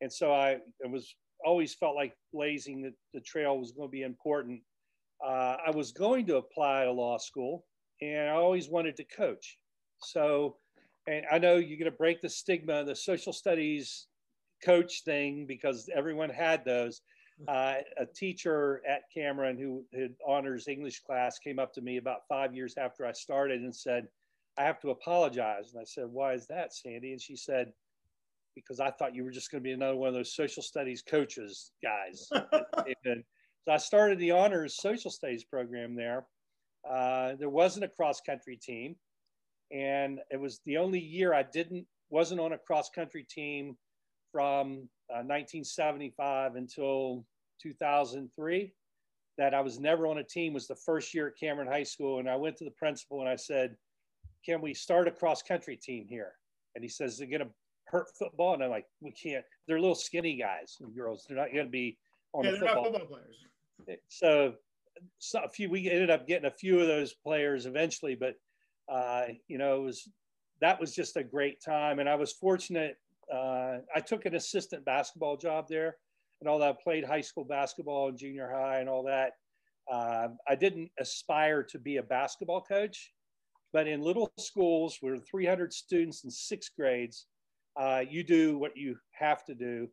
[0.01, 3.93] And so I it was always felt like blazing the, the trail was going to
[3.93, 4.61] be important.
[5.25, 7.65] Uh, I was going to apply to law school
[8.01, 9.59] and I always wanted to coach.
[9.99, 10.57] So,
[11.07, 14.07] and I know you're going to break the stigma, the social studies
[14.65, 17.03] coach thing, because everyone had those.
[17.49, 22.27] Uh, a teacher at Cameron who had honors English class came up to me about
[22.31, 24.09] five years after I started and said,
[24.57, 25.73] I have to apologize.
[25.73, 27.13] And I said, Why is that, Sandy?
[27.13, 27.73] And she said,
[28.55, 31.03] Because I thought you were just going to be another one of those social studies
[31.03, 32.29] coaches guys.
[33.05, 33.23] and
[33.67, 36.25] so I started the honors social studies program there.
[36.89, 38.97] Uh, there wasn't a cross country team,
[39.73, 43.77] and it was the only year I didn't wasn't on a cross country team
[44.33, 47.25] from uh, 1975 until
[47.61, 48.73] 2003.
[49.39, 52.21] That I was never on a team was the first year at Cameron High School,
[52.21, 53.77] and I went to the principal and I said,
[54.45, 56.35] "Can we start a cross country team here?"
[56.75, 57.51] And he says, "They're going to
[57.85, 59.45] hurt football," and I'm like, "We can't.
[59.67, 61.27] They're little skinny guys and girls.
[61.29, 61.99] They're not going to be
[62.33, 62.85] on yeah, football.
[62.85, 63.45] football players."
[64.09, 64.55] So
[65.19, 68.35] so a few we ended up getting a few of those players eventually but
[68.89, 70.09] uh, you know it was
[70.61, 71.99] that was just a great time.
[71.99, 72.97] And i was fortunate
[73.33, 75.97] uh, i took an assistant basketball job there
[76.41, 79.33] and all that I played high school basketball and junior high and all that.
[79.91, 83.13] Uh, i didn't aspire to be a basketball coach
[83.73, 87.27] but in little schools with 300 students in sixth grades
[87.77, 89.89] uh, you do what you have to do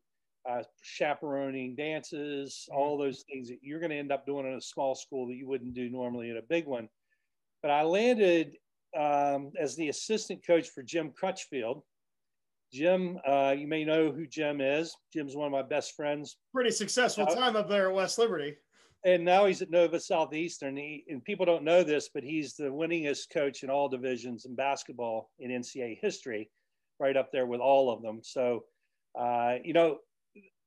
[0.49, 2.77] uh, chaperoning dances, mm-hmm.
[2.77, 5.35] all those things that you're going to end up doing in a small school that
[5.35, 6.89] you wouldn't do normally in a big one.
[7.61, 8.57] But I landed
[8.97, 11.83] um, as the assistant coach for Jim Crutchfield.
[12.71, 14.95] Jim, uh, you may know who Jim is.
[15.13, 16.37] Jim's one of my best friends.
[16.53, 18.55] Pretty successful uh, time up there at West Liberty.
[19.05, 20.77] And now he's at Nova Southeastern.
[20.77, 24.55] He, and people don't know this, but he's the winningest coach in all divisions in
[24.55, 26.49] basketball in NCAA history,
[26.99, 28.21] right up there with all of them.
[28.23, 28.63] So,
[29.17, 29.97] uh, you know,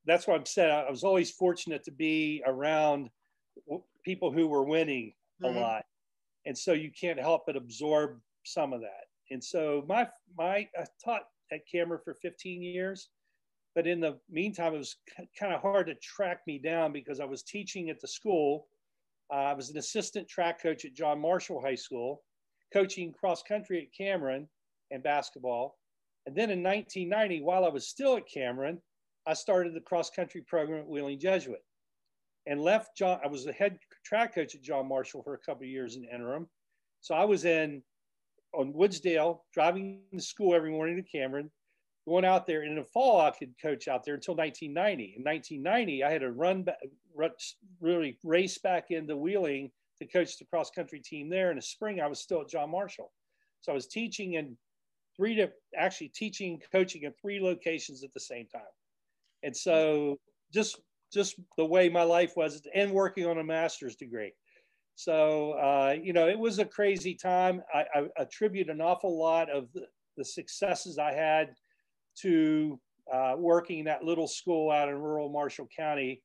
[0.06, 0.70] that's what I'm saying.
[0.70, 3.10] I was always fortunate to be around
[4.04, 5.56] people who were winning mm-hmm.
[5.56, 5.84] a lot,
[6.46, 9.06] and so you can't help but absorb some of that.
[9.30, 13.08] And so my my I taught at Cameron for 15 years,
[13.74, 14.96] but in the meantime, it was
[15.38, 18.68] kind of hard to track me down because I was teaching at the school.
[19.32, 22.22] Uh, I was an assistant track coach at John Marshall High School,
[22.72, 24.48] coaching cross country at Cameron
[24.90, 25.78] and basketball.
[26.26, 28.80] And then in 1990, while I was still at Cameron,
[29.26, 31.62] I started the cross country program at Wheeling Jesuit
[32.46, 33.18] and left John.
[33.24, 36.04] I was the head track coach at John Marshall for a couple of years in
[36.04, 36.48] interim.
[37.00, 37.82] So I was in
[38.54, 41.50] on Woodsdale, driving to school every morning to Cameron,
[42.06, 42.62] going out there.
[42.62, 45.16] And in the fall, I could coach out there until 1990.
[45.16, 46.78] In 1990, I had to run, back,
[47.80, 51.50] really race back into Wheeling to coach the cross country team there.
[51.50, 53.12] In the spring, I was still at John Marshall.
[53.60, 54.56] So I was teaching in
[55.16, 58.62] three to actually teaching, and coaching in three locations at the same time.
[59.46, 60.18] And so
[60.52, 60.80] just
[61.14, 64.32] just the way my life was and working on a master's degree.
[64.96, 67.62] So, uh, you know, it was a crazy time.
[67.72, 71.54] I, I attribute an awful lot of the, the successes I had
[72.22, 72.80] to
[73.12, 76.22] uh, working that little school out in rural Marshall County.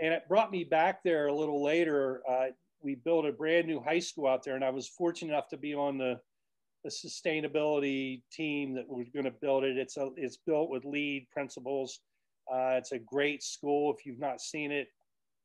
[0.00, 2.22] And it brought me back there a little later.
[2.28, 2.46] Uh,
[2.82, 5.58] we built a brand new high school out there, and I was fortunate enough to
[5.58, 6.18] be on the,
[6.82, 9.76] the sustainability team that was going to build it.
[9.76, 12.00] It's, a, it's built with LEED principles
[12.52, 13.94] uh, it's a great school.
[13.96, 14.88] If you've not seen it,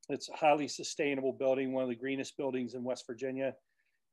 [0.09, 3.53] it's a highly sustainable building, one of the greenest buildings in West Virginia.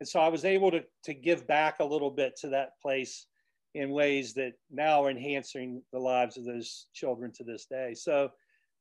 [0.01, 3.27] And so I was able to, to give back a little bit to that place
[3.75, 7.95] in ways that now are enhancing the lives of those children to this day.
[7.95, 8.31] So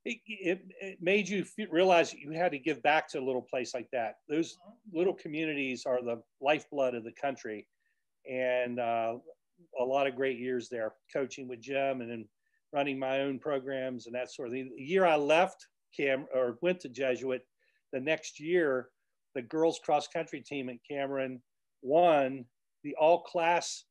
[0.04, 3.74] it, it, it made you realize you had to give back to a little place
[3.74, 4.16] like that.
[4.30, 4.58] Those
[4.94, 7.68] little communities are the lifeblood of the country.
[8.30, 9.16] And uh,
[9.80, 12.26] a lot of great years there coaching with Jim and then
[12.76, 14.70] running my own programs and that sort of thing.
[14.76, 17.42] The year I left Cam or went to Jesuit,
[17.94, 18.90] the next year,
[19.34, 21.42] the girls cross country team at Cameron
[21.82, 22.44] won
[22.84, 23.86] the all class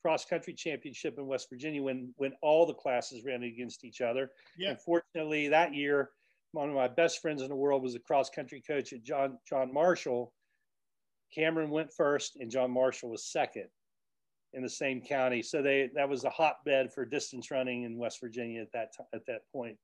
[0.00, 4.30] cross country championship in West Virginia when when all the classes ran against each other.
[4.58, 4.70] Yeah.
[4.70, 6.10] Unfortunately, that year,
[6.52, 9.38] one of my best friends in the world was a cross country coach at John
[9.48, 10.32] John Marshall.
[11.34, 13.66] Cameron went first, and John Marshall was second
[14.56, 15.42] in the same county.
[15.42, 19.04] So they that was a hotbed for distance running in West Virginia at that t-
[19.14, 19.76] at that point.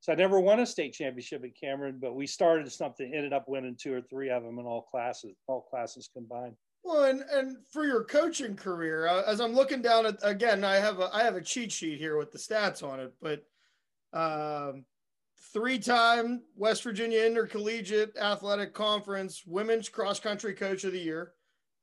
[0.00, 3.48] So I never won a state championship at Cameron, but we started something, ended up
[3.48, 6.56] winning two or three of them in all classes, all classes combined.
[6.82, 10.74] Well, and, and for your coaching career, uh, as I'm looking down at again, I
[10.74, 13.44] have a I have a cheat sheet here with the stats on it, but
[14.12, 14.84] um,
[15.52, 21.32] three-time West Virginia Intercollegiate Athletic Conference Women's Cross Country Coach of the Year,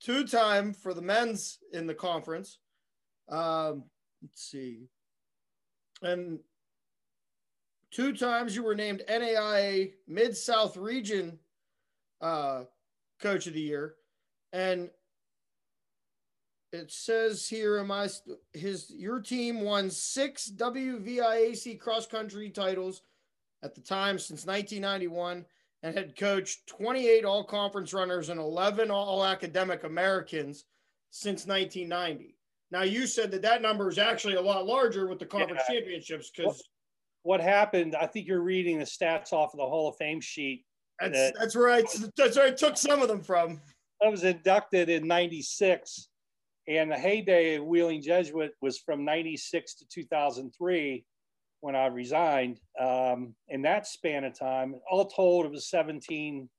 [0.04, 2.60] two-time for the men's in the conference.
[3.30, 3.84] Um,
[4.22, 4.88] let's see,
[6.02, 6.40] and
[7.92, 11.40] two times you were named NAIA Mid South Region
[12.22, 12.64] uh,
[13.22, 13.96] Coach of the Year.
[14.54, 14.90] And
[16.74, 18.08] it says here in my
[18.54, 23.02] his your team won six WVIAC cross country titles
[23.64, 25.46] at the time since 1991
[25.84, 30.66] and had coached 28 all conference runners and 11 all academic Americans
[31.10, 32.36] since 1990.
[32.72, 35.76] Now you said that that number is actually a lot larger with the conference yeah.
[35.76, 36.64] championships because
[37.24, 37.96] what happened?
[37.96, 40.66] I think you're reading the stats off of the Hall of Fame sheet.
[41.00, 41.84] That's that, that's where I
[42.16, 43.60] that's where I took some of them from.
[44.04, 46.10] I was inducted in 96
[46.68, 51.04] and the heyday of Wheeling Jesuit was from 96 to 2003
[51.62, 52.60] when I resigned.
[52.80, 56.50] Um, in that span of time, all told, it was 17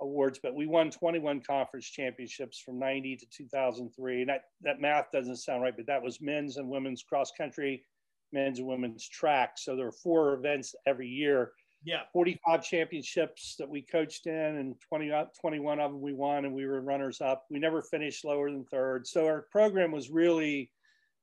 [0.00, 4.20] awards, but we won 21 conference championships from 90 to 2003.
[4.20, 7.84] And that, that math doesn't sound right, but that was men's and women's cross country,
[8.32, 9.52] men's and women's track.
[9.56, 11.52] So there were four events every year
[11.84, 16.54] yeah 45 championships that we coached in and 20 21 of them we won and
[16.54, 20.70] we were runners up we never finished lower than third so our program was really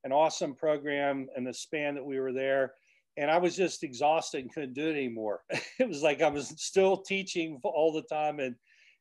[0.03, 2.73] an awesome program in the span that we were there
[3.19, 5.41] and i was just exhausted and couldn't do it anymore
[5.79, 8.55] it was like i was still teaching all the time and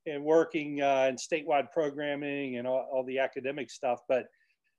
[0.07, 4.27] and working uh, in statewide programming and all, all the academic stuff but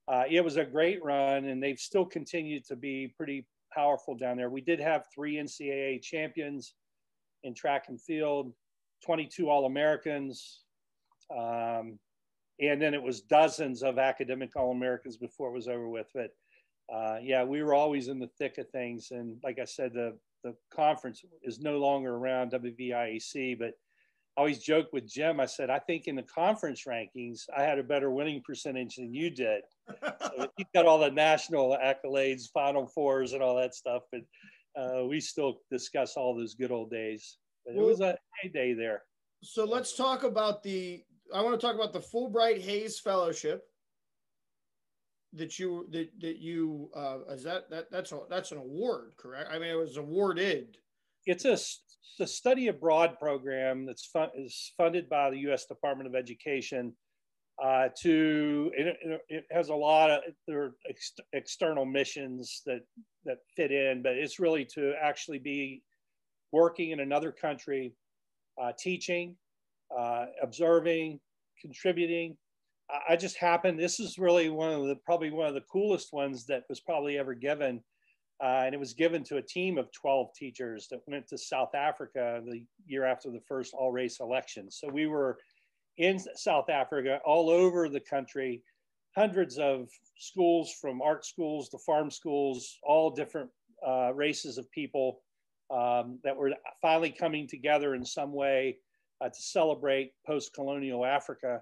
[0.07, 4.37] uh, it was a great run and they've still continued to be pretty powerful down
[4.37, 4.49] there.
[4.49, 6.73] We did have three NCAA champions
[7.43, 8.53] in track and field,
[9.05, 10.61] 22 All Americans,
[11.31, 11.99] um,
[12.59, 16.07] and then it was dozens of academic All Americans before it was over with.
[16.13, 16.31] But
[16.93, 19.11] uh, yeah, we were always in the thick of things.
[19.11, 23.73] And like I said, the the conference is no longer around WVIAC, but
[24.37, 25.39] I always joke with Jim.
[25.39, 29.13] I said, I think in the conference rankings, I had a better winning percentage than
[29.13, 29.63] you did.
[30.01, 34.21] so you got all the national accolades, Final Fours, and all that stuff, but
[34.81, 37.37] uh, we still discuss all those good old days.
[37.65, 39.03] But it was a heyday there.
[39.43, 41.03] So let's talk about the.
[41.33, 43.68] I want to talk about the Fulbright Hays Fellowship
[45.33, 49.49] that you that that you uh, is that that that's a, that's an award, correct?
[49.51, 50.77] I mean, it was awarded.
[51.25, 51.57] It's a
[52.17, 55.65] the study abroad program that's fun, is funded by the U.S.
[55.65, 56.93] Department of Education.
[57.61, 62.79] Uh, to it, it, has a lot of there ex, external missions that
[63.25, 65.83] that fit in, but it's really to actually be
[66.53, 67.93] working in another country,
[68.61, 69.35] uh, teaching,
[69.95, 71.19] uh, observing,
[71.61, 72.37] contributing.
[73.07, 73.79] I, just happened.
[73.79, 77.17] This is really one of the probably one of the coolest ones that was probably
[77.17, 77.81] ever given
[78.41, 81.75] uh, and it was given to a team of 12 teachers that went to South
[81.75, 84.71] Africa the year after the first all race election.
[84.71, 85.39] So we were
[85.97, 88.63] in South Africa, all over the country,
[89.13, 93.49] hundreds of schools from art schools to farm schools, all different
[93.85, 95.19] uh, races of people
[95.69, 98.77] um, that were finally coming together in some way
[99.19, 101.61] uh, to celebrate post colonial Africa.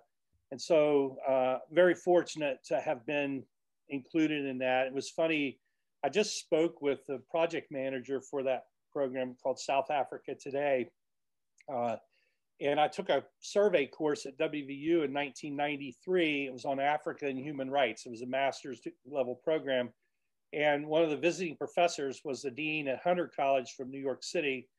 [0.51, 3.43] And so, uh, very fortunate to have been
[3.89, 4.87] included in that.
[4.87, 5.59] It was funny
[6.03, 10.89] I just spoke with the project manager for that program called South Africa Today.
[11.73, 11.97] Uh,
[12.61, 16.47] and I took a survey course at WVU in 1993.
[16.47, 18.05] It was on Africa and human rights.
[18.05, 19.89] It was a master's level program.
[20.53, 24.23] And one of the visiting professors was the dean at Hunter College from New York
[24.23, 24.69] City,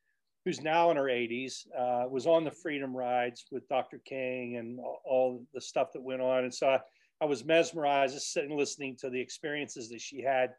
[0.44, 4.00] who's now in her 80s, uh, was on the Freedom Rides with Dr.
[4.04, 6.44] King and all, the stuff that went on.
[6.44, 6.80] And so I,
[7.20, 10.50] I was mesmerized just sitting listening to the experiences that she had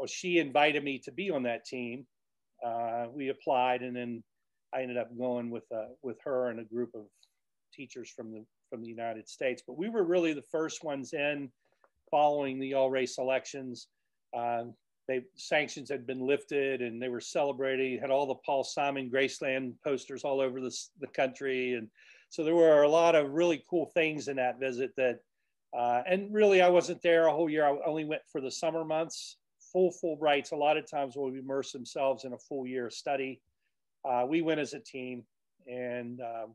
[0.00, 2.06] well, she invited me to be on that team.
[2.64, 4.22] Uh, we applied, and then
[4.74, 7.02] I ended up going with uh, with her and a group of
[7.74, 9.62] teachers from the from the United States.
[9.66, 11.50] But we were really the first ones in
[12.10, 13.88] following the all race elections.
[14.34, 14.64] Uh,
[15.10, 17.98] they sanctions had been lifted, and they were celebrating.
[17.98, 21.88] Had all the Paul Simon Graceland posters all over the the country, and
[22.28, 25.18] So there were a lot of really cool things in that visit that,
[25.76, 27.66] uh, and really I wasn't there a whole year.
[27.66, 29.36] I only went for the summer months.
[29.72, 33.40] Full full Fulbrights a lot of times will immerse themselves in a full year study.
[34.08, 35.24] Uh, we went as a team,
[35.66, 36.54] and um,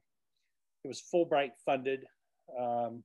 [0.84, 2.06] it was Fulbright funded,
[2.58, 3.04] um,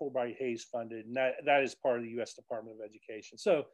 [0.00, 2.34] Fulbright Hays funded, and that, that is part of the U.S.
[2.34, 3.36] Department of Education.
[3.36, 3.66] So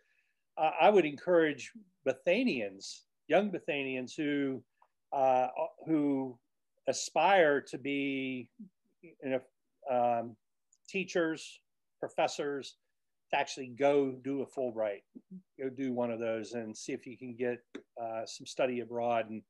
[0.59, 1.73] I would encourage
[2.07, 4.63] Bethanians, young Bethanians who
[5.13, 5.49] uh,
[5.87, 6.39] who
[6.89, 8.49] aspire to be
[9.03, 9.41] you know,
[9.91, 10.37] um,
[10.89, 11.61] teachers,
[12.01, 12.77] professors,
[13.31, 15.03] to actually go do a Fulbright,
[15.59, 17.59] go do one of those and see if you can get
[18.01, 19.31] uh, some study abroad.
[19.31, 19.43] And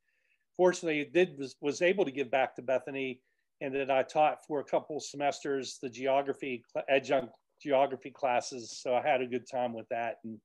[0.57, 3.21] fortunately, did was, was able to give back to Bethany,
[3.61, 8.79] and then I taught for a couple semesters the geography adjunct geography classes.
[8.83, 10.17] So I had a good time with that.
[10.25, 10.39] And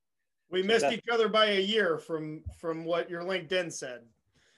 [0.52, 4.02] we missed each other by a year from from what your LinkedIn said.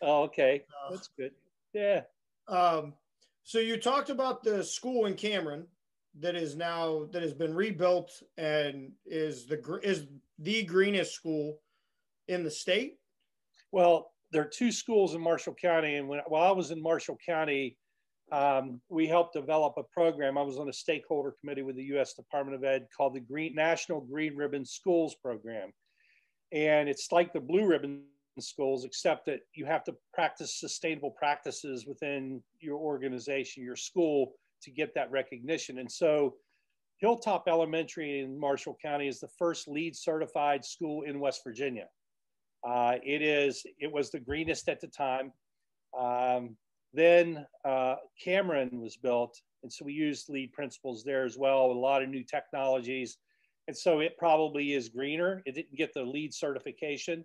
[0.01, 1.31] Oh, okay, uh, that's good.
[1.73, 2.01] Yeah.
[2.47, 2.93] Um,
[3.43, 5.67] so you talked about the school in Cameron
[6.19, 10.05] that is now that has been rebuilt and is the is
[10.39, 11.59] the greenest school
[12.27, 12.97] in the state.
[13.71, 17.17] Well, there are two schools in Marshall County, and when while I was in Marshall
[17.25, 17.77] County,
[18.31, 20.37] um, we helped develop a program.
[20.37, 22.13] I was on a stakeholder committee with the U.S.
[22.13, 25.71] Department of Ed called the Green National Green Ribbon Schools Program,
[26.53, 28.03] and it's like the Blue Ribbon
[28.39, 34.71] schools, except that you have to practice sustainable practices within your organization, your school, to
[34.71, 35.79] get that recognition.
[35.79, 36.35] And so,
[36.97, 41.87] Hilltop Elementary in Marshall County is the first LEED certified school in West Virginia.
[42.65, 43.65] Uh, it is.
[43.79, 45.33] It was the greenest at the time.
[45.99, 46.55] Um,
[46.93, 51.65] then uh, Cameron was built, and so we used LEED principles there as well.
[51.65, 53.17] A lot of new technologies,
[53.67, 55.41] and so it probably is greener.
[55.45, 57.23] It didn't get the LEED certification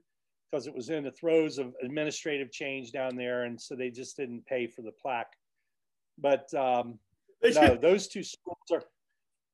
[0.51, 4.17] because it was in the throes of administrative change down there, and so they just
[4.17, 5.33] didn't pay for the plaque.
[6.17, 6.99] But um,
[7.43, 8.83] no, those two schools are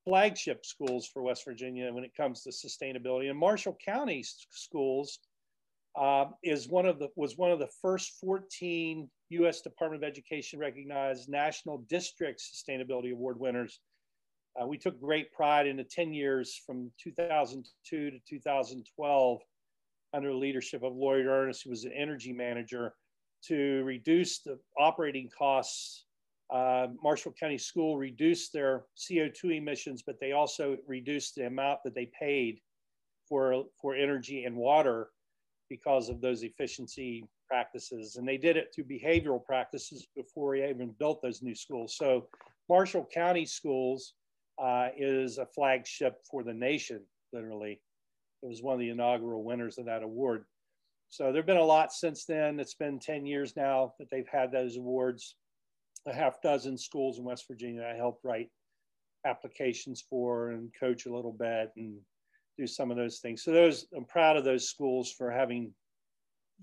[0.04, 3.30] flagship schools for West Virginia when it comes to sustainability.
[3.30, 5.18] And Marshall County schools
[5.98, 9.62] uh, is one of the was one of the first 14 U.S.
[9.62, 13.80] Department of Education recognized National District Sustainability Award winners.
[14.60, 19.40] Uh, we took great pride in the 10 years from 2002 to 2012
[20.12, 22.94] under the leadership of Lloyd Ernest, who was an energy manager,
[23.46, 26.06] to reduce the operating costs.
[26.50, 31.94] Uh, Marshall County School reduced their CO2 emissions, but they also reduced the amount that
[31.94, 32.60] they paid
[33.28, 35.08] for, for energy and water
[35.68, 38.16] because of those efficiency practices.
[38.16, 41.96] And they did it through behavioral practices before we even built those new schools.
[41.96, 42.28] So
[42.68, 44.14] Marshall County Schools
[44.62, 47.00] uh, is a flagship for the nation,
[47.32, 47.80] literally.
[48.42, 50.44] It was one of the inaugural winners of that award.
[51.08, 52.58] So there have been a lot since then.
[52.58, 55.36] It's been 10 years now that they've had those awards.
[56.06, 58.50] A half dozen schools in West Virginia I helped write
[59.26, 61.96] applications for and coach a little bit and
[62.58, 63.42] do some of those things.
[63.42, 65.72] So those I'm proud of those schools for having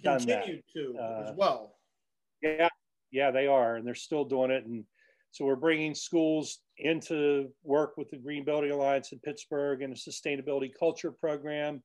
[0.04, 0.74] done Continue that.
[0.74, 1.76] to uh, as well.
[2.42, 2.70] Yeah,
[3.12, 4.66] yeah, they are, and they're still doing it.
[4.66, 4.84] And
[5.32, 9.95] so we're bringing schools into work with the Green Building Alliance in Pittsburgh and a
[9.95, 11.82] sustainability culture program.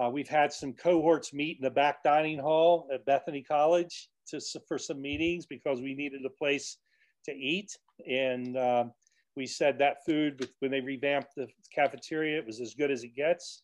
[0.00, 4.40] Uh, we've had some cohorts meet in the back dining hall at Bethany College to,
[4.68, 6.78] for some meetings because we needed a place
[7.24, 7.76] to eat.
[8.08, 8.84] And uh,
[9.34, 13.16] we said that food, when they revamped the cafeteria, it was as good as it
[13.16, 13.62] gets.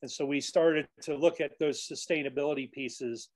[0.00, 3.28] And so we started to look at those sustainability pieces.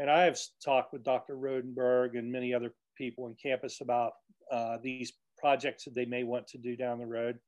[0.00, 1.36] And I have talked with Dr.
[1.36, 4.12] Rodenberg and many other people on campus about
[4.50, 7.38] uh, these projects that they may want to do down the road.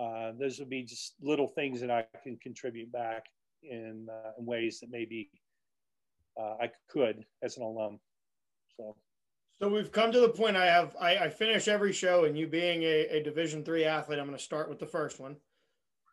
[0.00, 3.26] Uh, those would be just little things that I can contribute back
[3.62, 5.30] in, uh, in ways that maybe
[6.40, 7.98] uh, I could as an alum.
[8.76, 8.96] So.
[9.60, 10.56] So we've come to the point.
[10.56, 14.20] I have I, I finish every show, and you being a, a Division three athlete,
[14.20, 15.34] I'm going to start with the first one.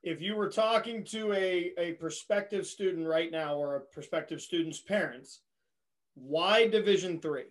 [0.01, 4.81] If you were talking to a, a prospective student right now, or a prospective student's
[4.81, 5.41] parents,
[6.15, 7.45] why Division three?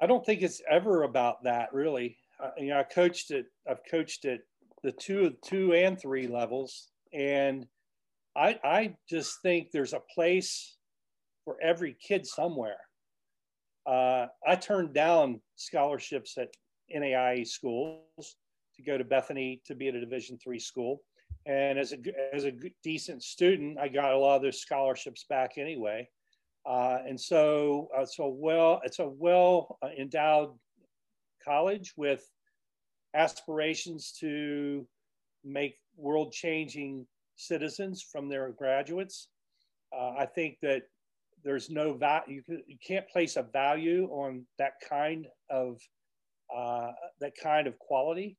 [0.00, 2.18] I don't think it's ever about that really.
[2.42, 3.46] Uh, you know, I coached it.
[3.68, 4.40] I've coached it
[4.82, 7.66] the two, two and three levels, and
[8.36, 10.76] I, I just think there's a place
[11.44, 12.78] for every kid somewhere.
[13.86, 16.48] Uh, I turned down scholarships at
[16.94, 18.36] NAIA schools
[18.76, 21.02] to go to Bethany to be at a Division three school,
[21.46, 21.98] and as a
[22.34, 26.08] as a decent student, I got a lot of those scholarships back anyway.
[26.66, 30.54] Uh, and so, uh, so well, it's a well uh, endowed
[31.44, 32.24] college with
[33.14, 34.86] aspirations to
[35.44, 37.06] make world changing
[37.36, 39.28] citizens from their graduates.
[39.92, 40.82] Uh, I think that
[41.44, 42.42] there's no value.
[42.48, 45.78] You, can't place a value on that kind of
[46.54, 48.36] uh, that kind of quality.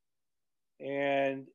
[0.79, 1.45] And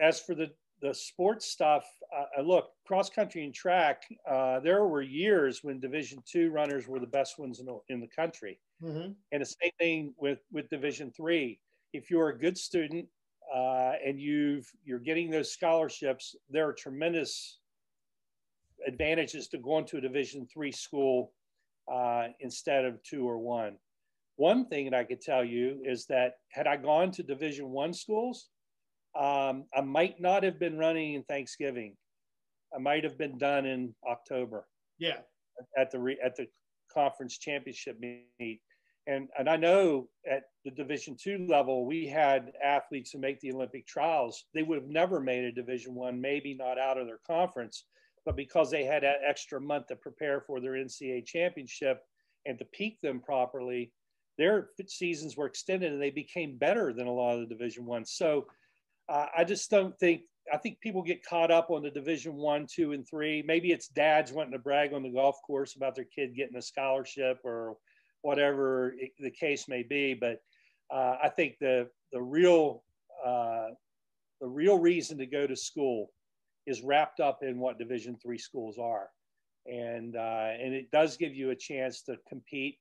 [0.00, 0.50] as for the
[0.82, 4.02] the sports stuff, uh, look, cross country and track.
[4.28, 8.00] Uh, there were years when Division two runners were the best ones in the, in
[8.00, 9.12] the country, mm-hmm.
[9.30, 11.60] and the same thing with with Division three.
[11.92, 13.06] If you're a good student
[13.54, 17.60] uh, and you've you're getting those scholarships, there are tremendous
[18.86, 21.32] advantages to going to a Division three school
[21.92, 23.76] uh, instead of two or one.
[24.36, 27.92] One thing that I could tell you is that had I gone to Division one
[27.92, 28.48] schools,
[29.14, 31.96] um, I might not have been running in Thanksgiving.
[32.74, 34.66] I might have been done in October.
[34.98, 35.18] Yeah.
[35.76, 36.46] At the re, at the
[36.92, 38.60] conference championship meet,
[39.06, 43.52] and and I know at the Division two level we had athletes who make the
[43.52, 44.44] Olympic trials.
[44.54, 47.84] They would have never made a Division one, maybe not out of their conference,
[48.24, 52.02] but because they had that extra month to prepare for their NCAA championship
[52.46, 53.92] and to peak them properly,
[54.38, 58.12] their seasons were extended and they became better than a lot of the Division ones.
[58.12, 58.46] So
[59.08, 60.22] uh, I just don't think.
[60.52, 63.42] I think people get caught up on the Division One, Two, and Three.
[63.46, 66.62] Maybe it's dads wanting to brag on the golf course about their kid getting a
[66.62, 67.76] scholarship or
[68.22, 70.14] whatever it, the case may be.
[70.14, 70.40] But
[70.92, 72.82] uh, I think the the real
[73.24, 73.68] uh,
[74.40, 76.10] the real reason to go to school
[76.66, 79.08] is wrapped up in what Division Three schools are,
[79.66, 82.78] and uh, and it does give you a chance to compete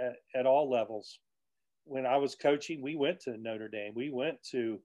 [0.00, 1.18] at, at all levels.
[1.84, 3.92] When I was coaching, we went to Notre Dame.
[3.94, 4.80] We went to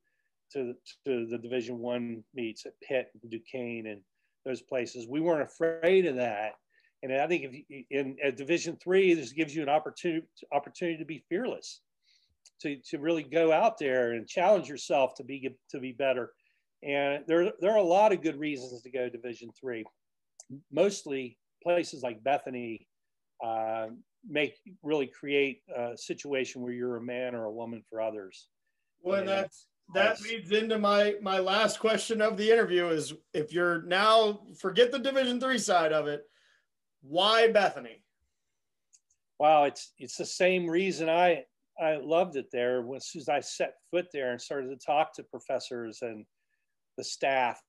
[0.53, 0.73] to,
[1.05, 4.01] to the Division One meets at Pitt and Duquesne and
[4.45, 5.07] those places.
[5.07, 6.53] We weren't afraid of that,
[7.03, 10.97] and I think if you, in at Division Three, this gives you an opportunity opportunity
[10.97, 11.81] to be fearless,
[12.61, 16.31] to to really go out there and challenge yourself to be to be better.
[16.83, 19.83] And there there are a lot of good reasons to go Division Three.
[20.71, 22.87] Mostly places like Bethany
[23.45, 23.87] uh,
[24.27, 28.47] make really create a situation where you're a man or a woman for others.
[29.01, 33.53] Well, and that's that leads into my my last question of the interview is if
[33.53, 36.23] you're now forget the division three side of it
[37.01, 38.03] why bethany?
[39.39, 41.43] Wow it's it's the same reason i
[41.79, 42.83] i loved it there.
[42.95, 46.25] As soon as i set foot there and started to talk to professors and
[46.97, 47.61] the staff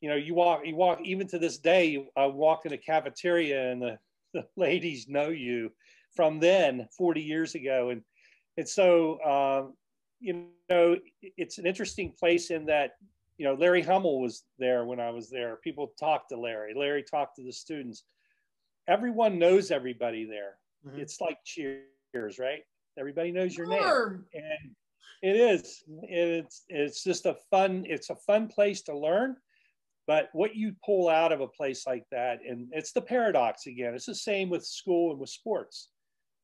[0.00, 3.70] you know you walk you walk even to this day i walk in a cafeteria
[3.70, 3.98] and the,
[4.34, 5.70] the ladies know you
[6.14, 7.90] from then 40 years ago.
[7.90, 8.02] And
[8.56, 9.74] and so um,
[10.20, 12.92] you know, it's an interesting place in that,
[13.36, 15.56] you know, Larry Hummel was there when I was there.
[15.62, 16.74] People talked to Larry.
[16.74, 18.04] Larry talked to the students.
[18.88, 20.58] Everyone knows everybody there.
[20.86, 21.00] Mm-hmm.
[21.00, 22.62] It's like Cheers, right?
[22.98, 24.74] Everybody knows your name, and
[25.22, 25.84] it is.
[26.02, 27.84] It's it's just a fun.
[27.86, 29.36] It's a fun place to learn.
[30.06, 33.94] But what you pull out of a place like that, and it's the paradox again.
[33.94, 35.90] It's the same with school and with sports.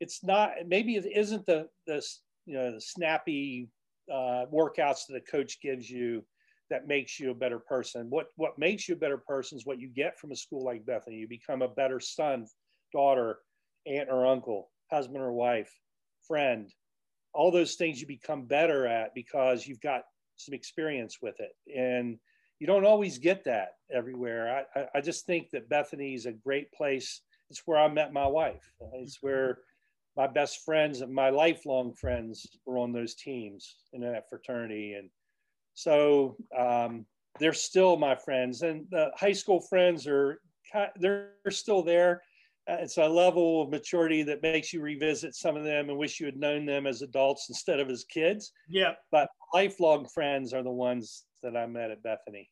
[0.00, 2.04] It's not maybe it isn't the the
[2.46, 3.68] you know the snappy
[4.12, 6.24] uh, workouts that a coach gives you
[6.70, 8.06] that makes you a better person.
[8.10, 10.86] What what makes you a better person is what you get from a school like
[10.86, 11.16] Bethany.
[11.16, 12.46] You become a better son,
[12.92, 13.38] daughter,
[13.86, 15.72] aunt or uncle, husband or wife,
[16.26, 16.72] friend.
[17.32, 20.02] All those things you become better at because you've got
[20.36, 21.52] some experience with it.
[21.76, 22.18] And
[22.60, 24.64] you don't always get that everywhere.
[24.74, 27.22] I, I just think that Bethany is a great place.
[27.50, 28.72] It's where I met my wife.
[28.94, 29.58] It's where
[30.16, 34.94] my best friends and my lifelong friends were on those teams in that fraternity.
[34.94, 35.10] And
[35.74, 37.04] so um,
[37.40, 38.62] they're still my friends.
[38.62, 40.40] And the high school friends are,
[40.98, 42.22] they're still there.
[42.70, 46.18] Uh, it's a level of maturity that makes you revisit some of them and wish
[46.18, 48.52] you had known them as adults instead of as kids.
[48.68, 48.92] Yeah.
[49.10, 52.48] But lifelong friends are the ones that I met at Bethany,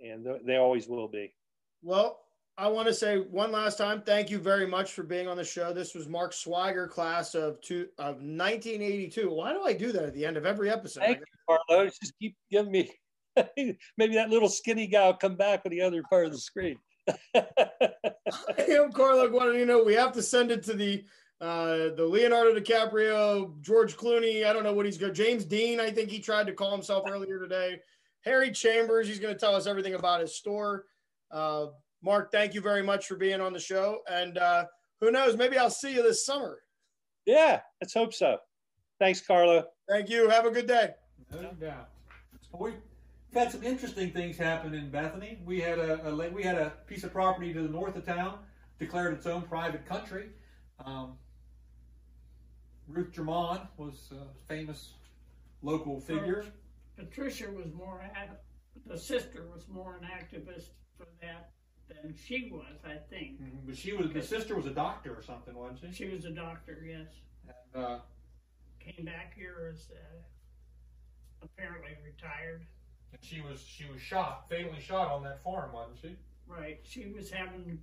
[0.00, 1.34] and they always will be.
[1.82, 2.20] Well,
[2.58, 5.44] I want to say one last time, thank you very much for being on the
[5.44, 5.72] show.
[5.72, 9.30] This was Mark Swiger, class of two of 1982.
[9.30, 11.04] Why do I do that at the end of every episode?
[11.04, 11.24] Thank you,
[11.68, 11.86] Carlo.
[11.86, 12.90] Just keep giving me
[13.96, 16.76] maybe that little skinny guy will come back on the other part of the screen.
[17.36, 17.46] I
[18.70, 19.86] am Carlo Guadagnino.
[19.86, 21.04] We have to send it to the
[21.40, 24.44] uh, the Leonardo DiCaprio, George Clooney.
[24.44, 25.14] I don't know what he's going.
[25.14, 25.78] James Dean.
[25.78, 27.78] I think he tried to call himself earlier today.
[28.22, 29.06] Harry Chambers.
[29.06, 30.86] He's going to tell us everything about his store.
[31.30, 31.66] Uh,
[32.02, 34.00] Mark, thank you very much for being on the show.
[34.10, 34.64] And uh,
[35.00, 36.58] who knows, maybe I'll see you this summer.
[37.26, 38.38] Yeah, let's hope so.
[38.98, 39.64] Thanks, Carlo.
[39.88, 40.28] Thank you.
[40.28, 40.90] Have a good day.
[41.32, 41.88] No doubt.
[42.58, 42.74] We've
[43.34, 45.38] had some interesting things happen in Bethany.
[45.44, 48.38] We had a, a, we had a piece of property to the north of town
[48.78, 50.30] declared its own private country.
[50.84, 51.14] Um,
[52.86, 54.94] Ruth Germond was a famous
[55.62, 56.44] local figure.
[56.96, 58.02] Patricia was more,
[58.86, 61.50] the sister was more an activist for that
[61.88, 63.40] than she was, I think.
[63.40, 63.66] Mhm.
[63.66, 66.04] But she was the sister was a doctor or something, wasn't she?
[66.04, 67.08] She was a doctor, yes.
[67.74, 67.98] And, uh,
[68.80, 70.22] Came back here as uh,
[71.42, 72.66] apparently retired.
[73.12, 76.16] and she was she was shot, fatally shot on that farm, wasn't she?
[76.46, 76.80] Right.
[76.84, 77.78] She was having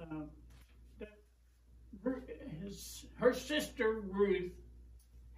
[0.00, 0.30] um,
[0.98, 1.08] the,
[2.62, 4.52] his her sister Ruth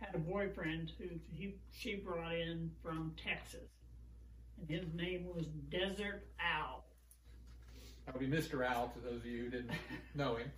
[0.00, 3.68] had a boyfriend who he she brought in from Texas,
[4.58, 6.84] and his name was Desert Owl.
[8.12, 8.66] That would be Mr.
[8.66, 9.70] Owl to those of you who didn't
[10.16, 10.50] know him.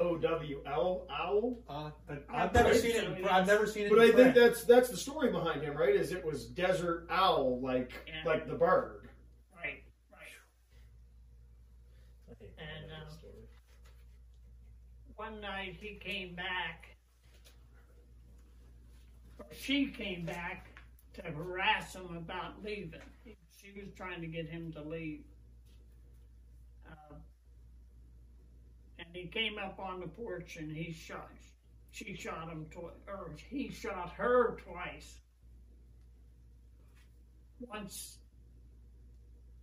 [0.00, 1.58] O W L Owl.
[1.68, 3.04] Uh, but I've never seen it.
[3.18, 3.90] in- I've never seen it.
[3.90, 4.34] But in I think print.
[4.34, 5.94] that's that's the story behind him, right?
[5.94, 8.22] Is it was desert owl, like Yeah.
[8.24, 9.08] like the bird.
[9.54, 9.82] Right.
[10.10, 10.20] Right.
[12.58, 13.14] And um,
[15.16, 16.96] one night he came back,
[19.38, 20.68] or she came back
[21.14, 23.00] to harass him about leaving.
[23.26, 25.24] She was trying to get him to leave.
[26.88, 27.16] Um,
[28.98, 31.30] and he came up on the porch and he shot.
[31.90, 35.20] She shot him twice, or he shot her twice.
[37.60, 38.18] Once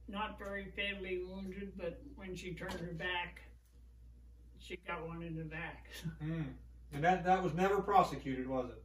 [0.07, 3.41] not very fatally wounded, but when she turned her back,
[4.59, 5.85] she got one in the back.
[6.21, 6.41] Hmm.
[6.93, 8.81] And that that was never prosecuted, was it?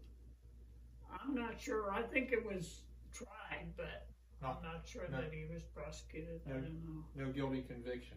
[1.13, 1.93] I'm not sure.
[1.93, 2.81] I think it was
[3.13, 4.07] tried, but
[4.43, 4.49] No.
[4.57, 5.21] I'm not sure No.
[5.21, 6.41] that he was prosecuted.
[6.47, 6.55] I No.
[6.61, 7.05] don't know.
[7.27, 8.17] No guilty conviction.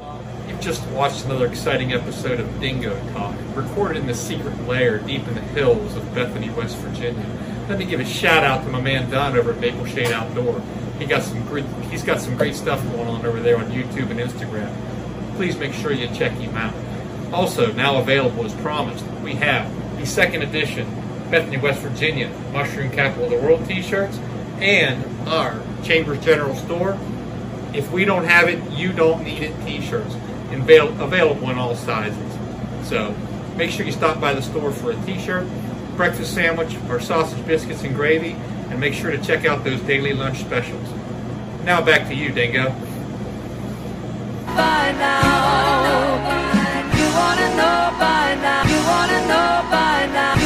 [0.00, 4.98] Um, You've just watched another exciting episode of Dingo Talk, recorded in the secret lair
[4.98, 7.26] deep in the hills of Bethany, West Virginia.
[7.68, 10.60] Let me give a shout out to my man Don over at Maple Shade Outdoor.
[10.98, 14.10] He got some great, he's got some great stuff going on over there on YouTube
[14.10, 14.74] and Instagram.
[15.36, 16.74] Please make sure you check him out.
[17.32, 20.86] Also, now available as promised, we have the second edition
[21.30, 24.18] Bethany, West Virginia Mushroom Capital of the World t-shirts
[24.60, 26.92] and our Chambers General Store
[27.76, 30.14] if we don't have it, you don't need it t-shirts
[30.50, 32.16] avail- available in all sizes.
[32.88, 33.14] So
[33.56, 35.46] make sure you stop by the store for a t-shirt,
[35.96, 38.36] breakfast sandwich, or sausage biscuits and gravy,
[38.70, 40.88] and make sure to check out those daily lunch specials.
[41.64, 42.70] Now back to you, Dingo.
[44.46, 46.16] By now.
[46.96, 50.45] you wanna know by now, you wanna know by now.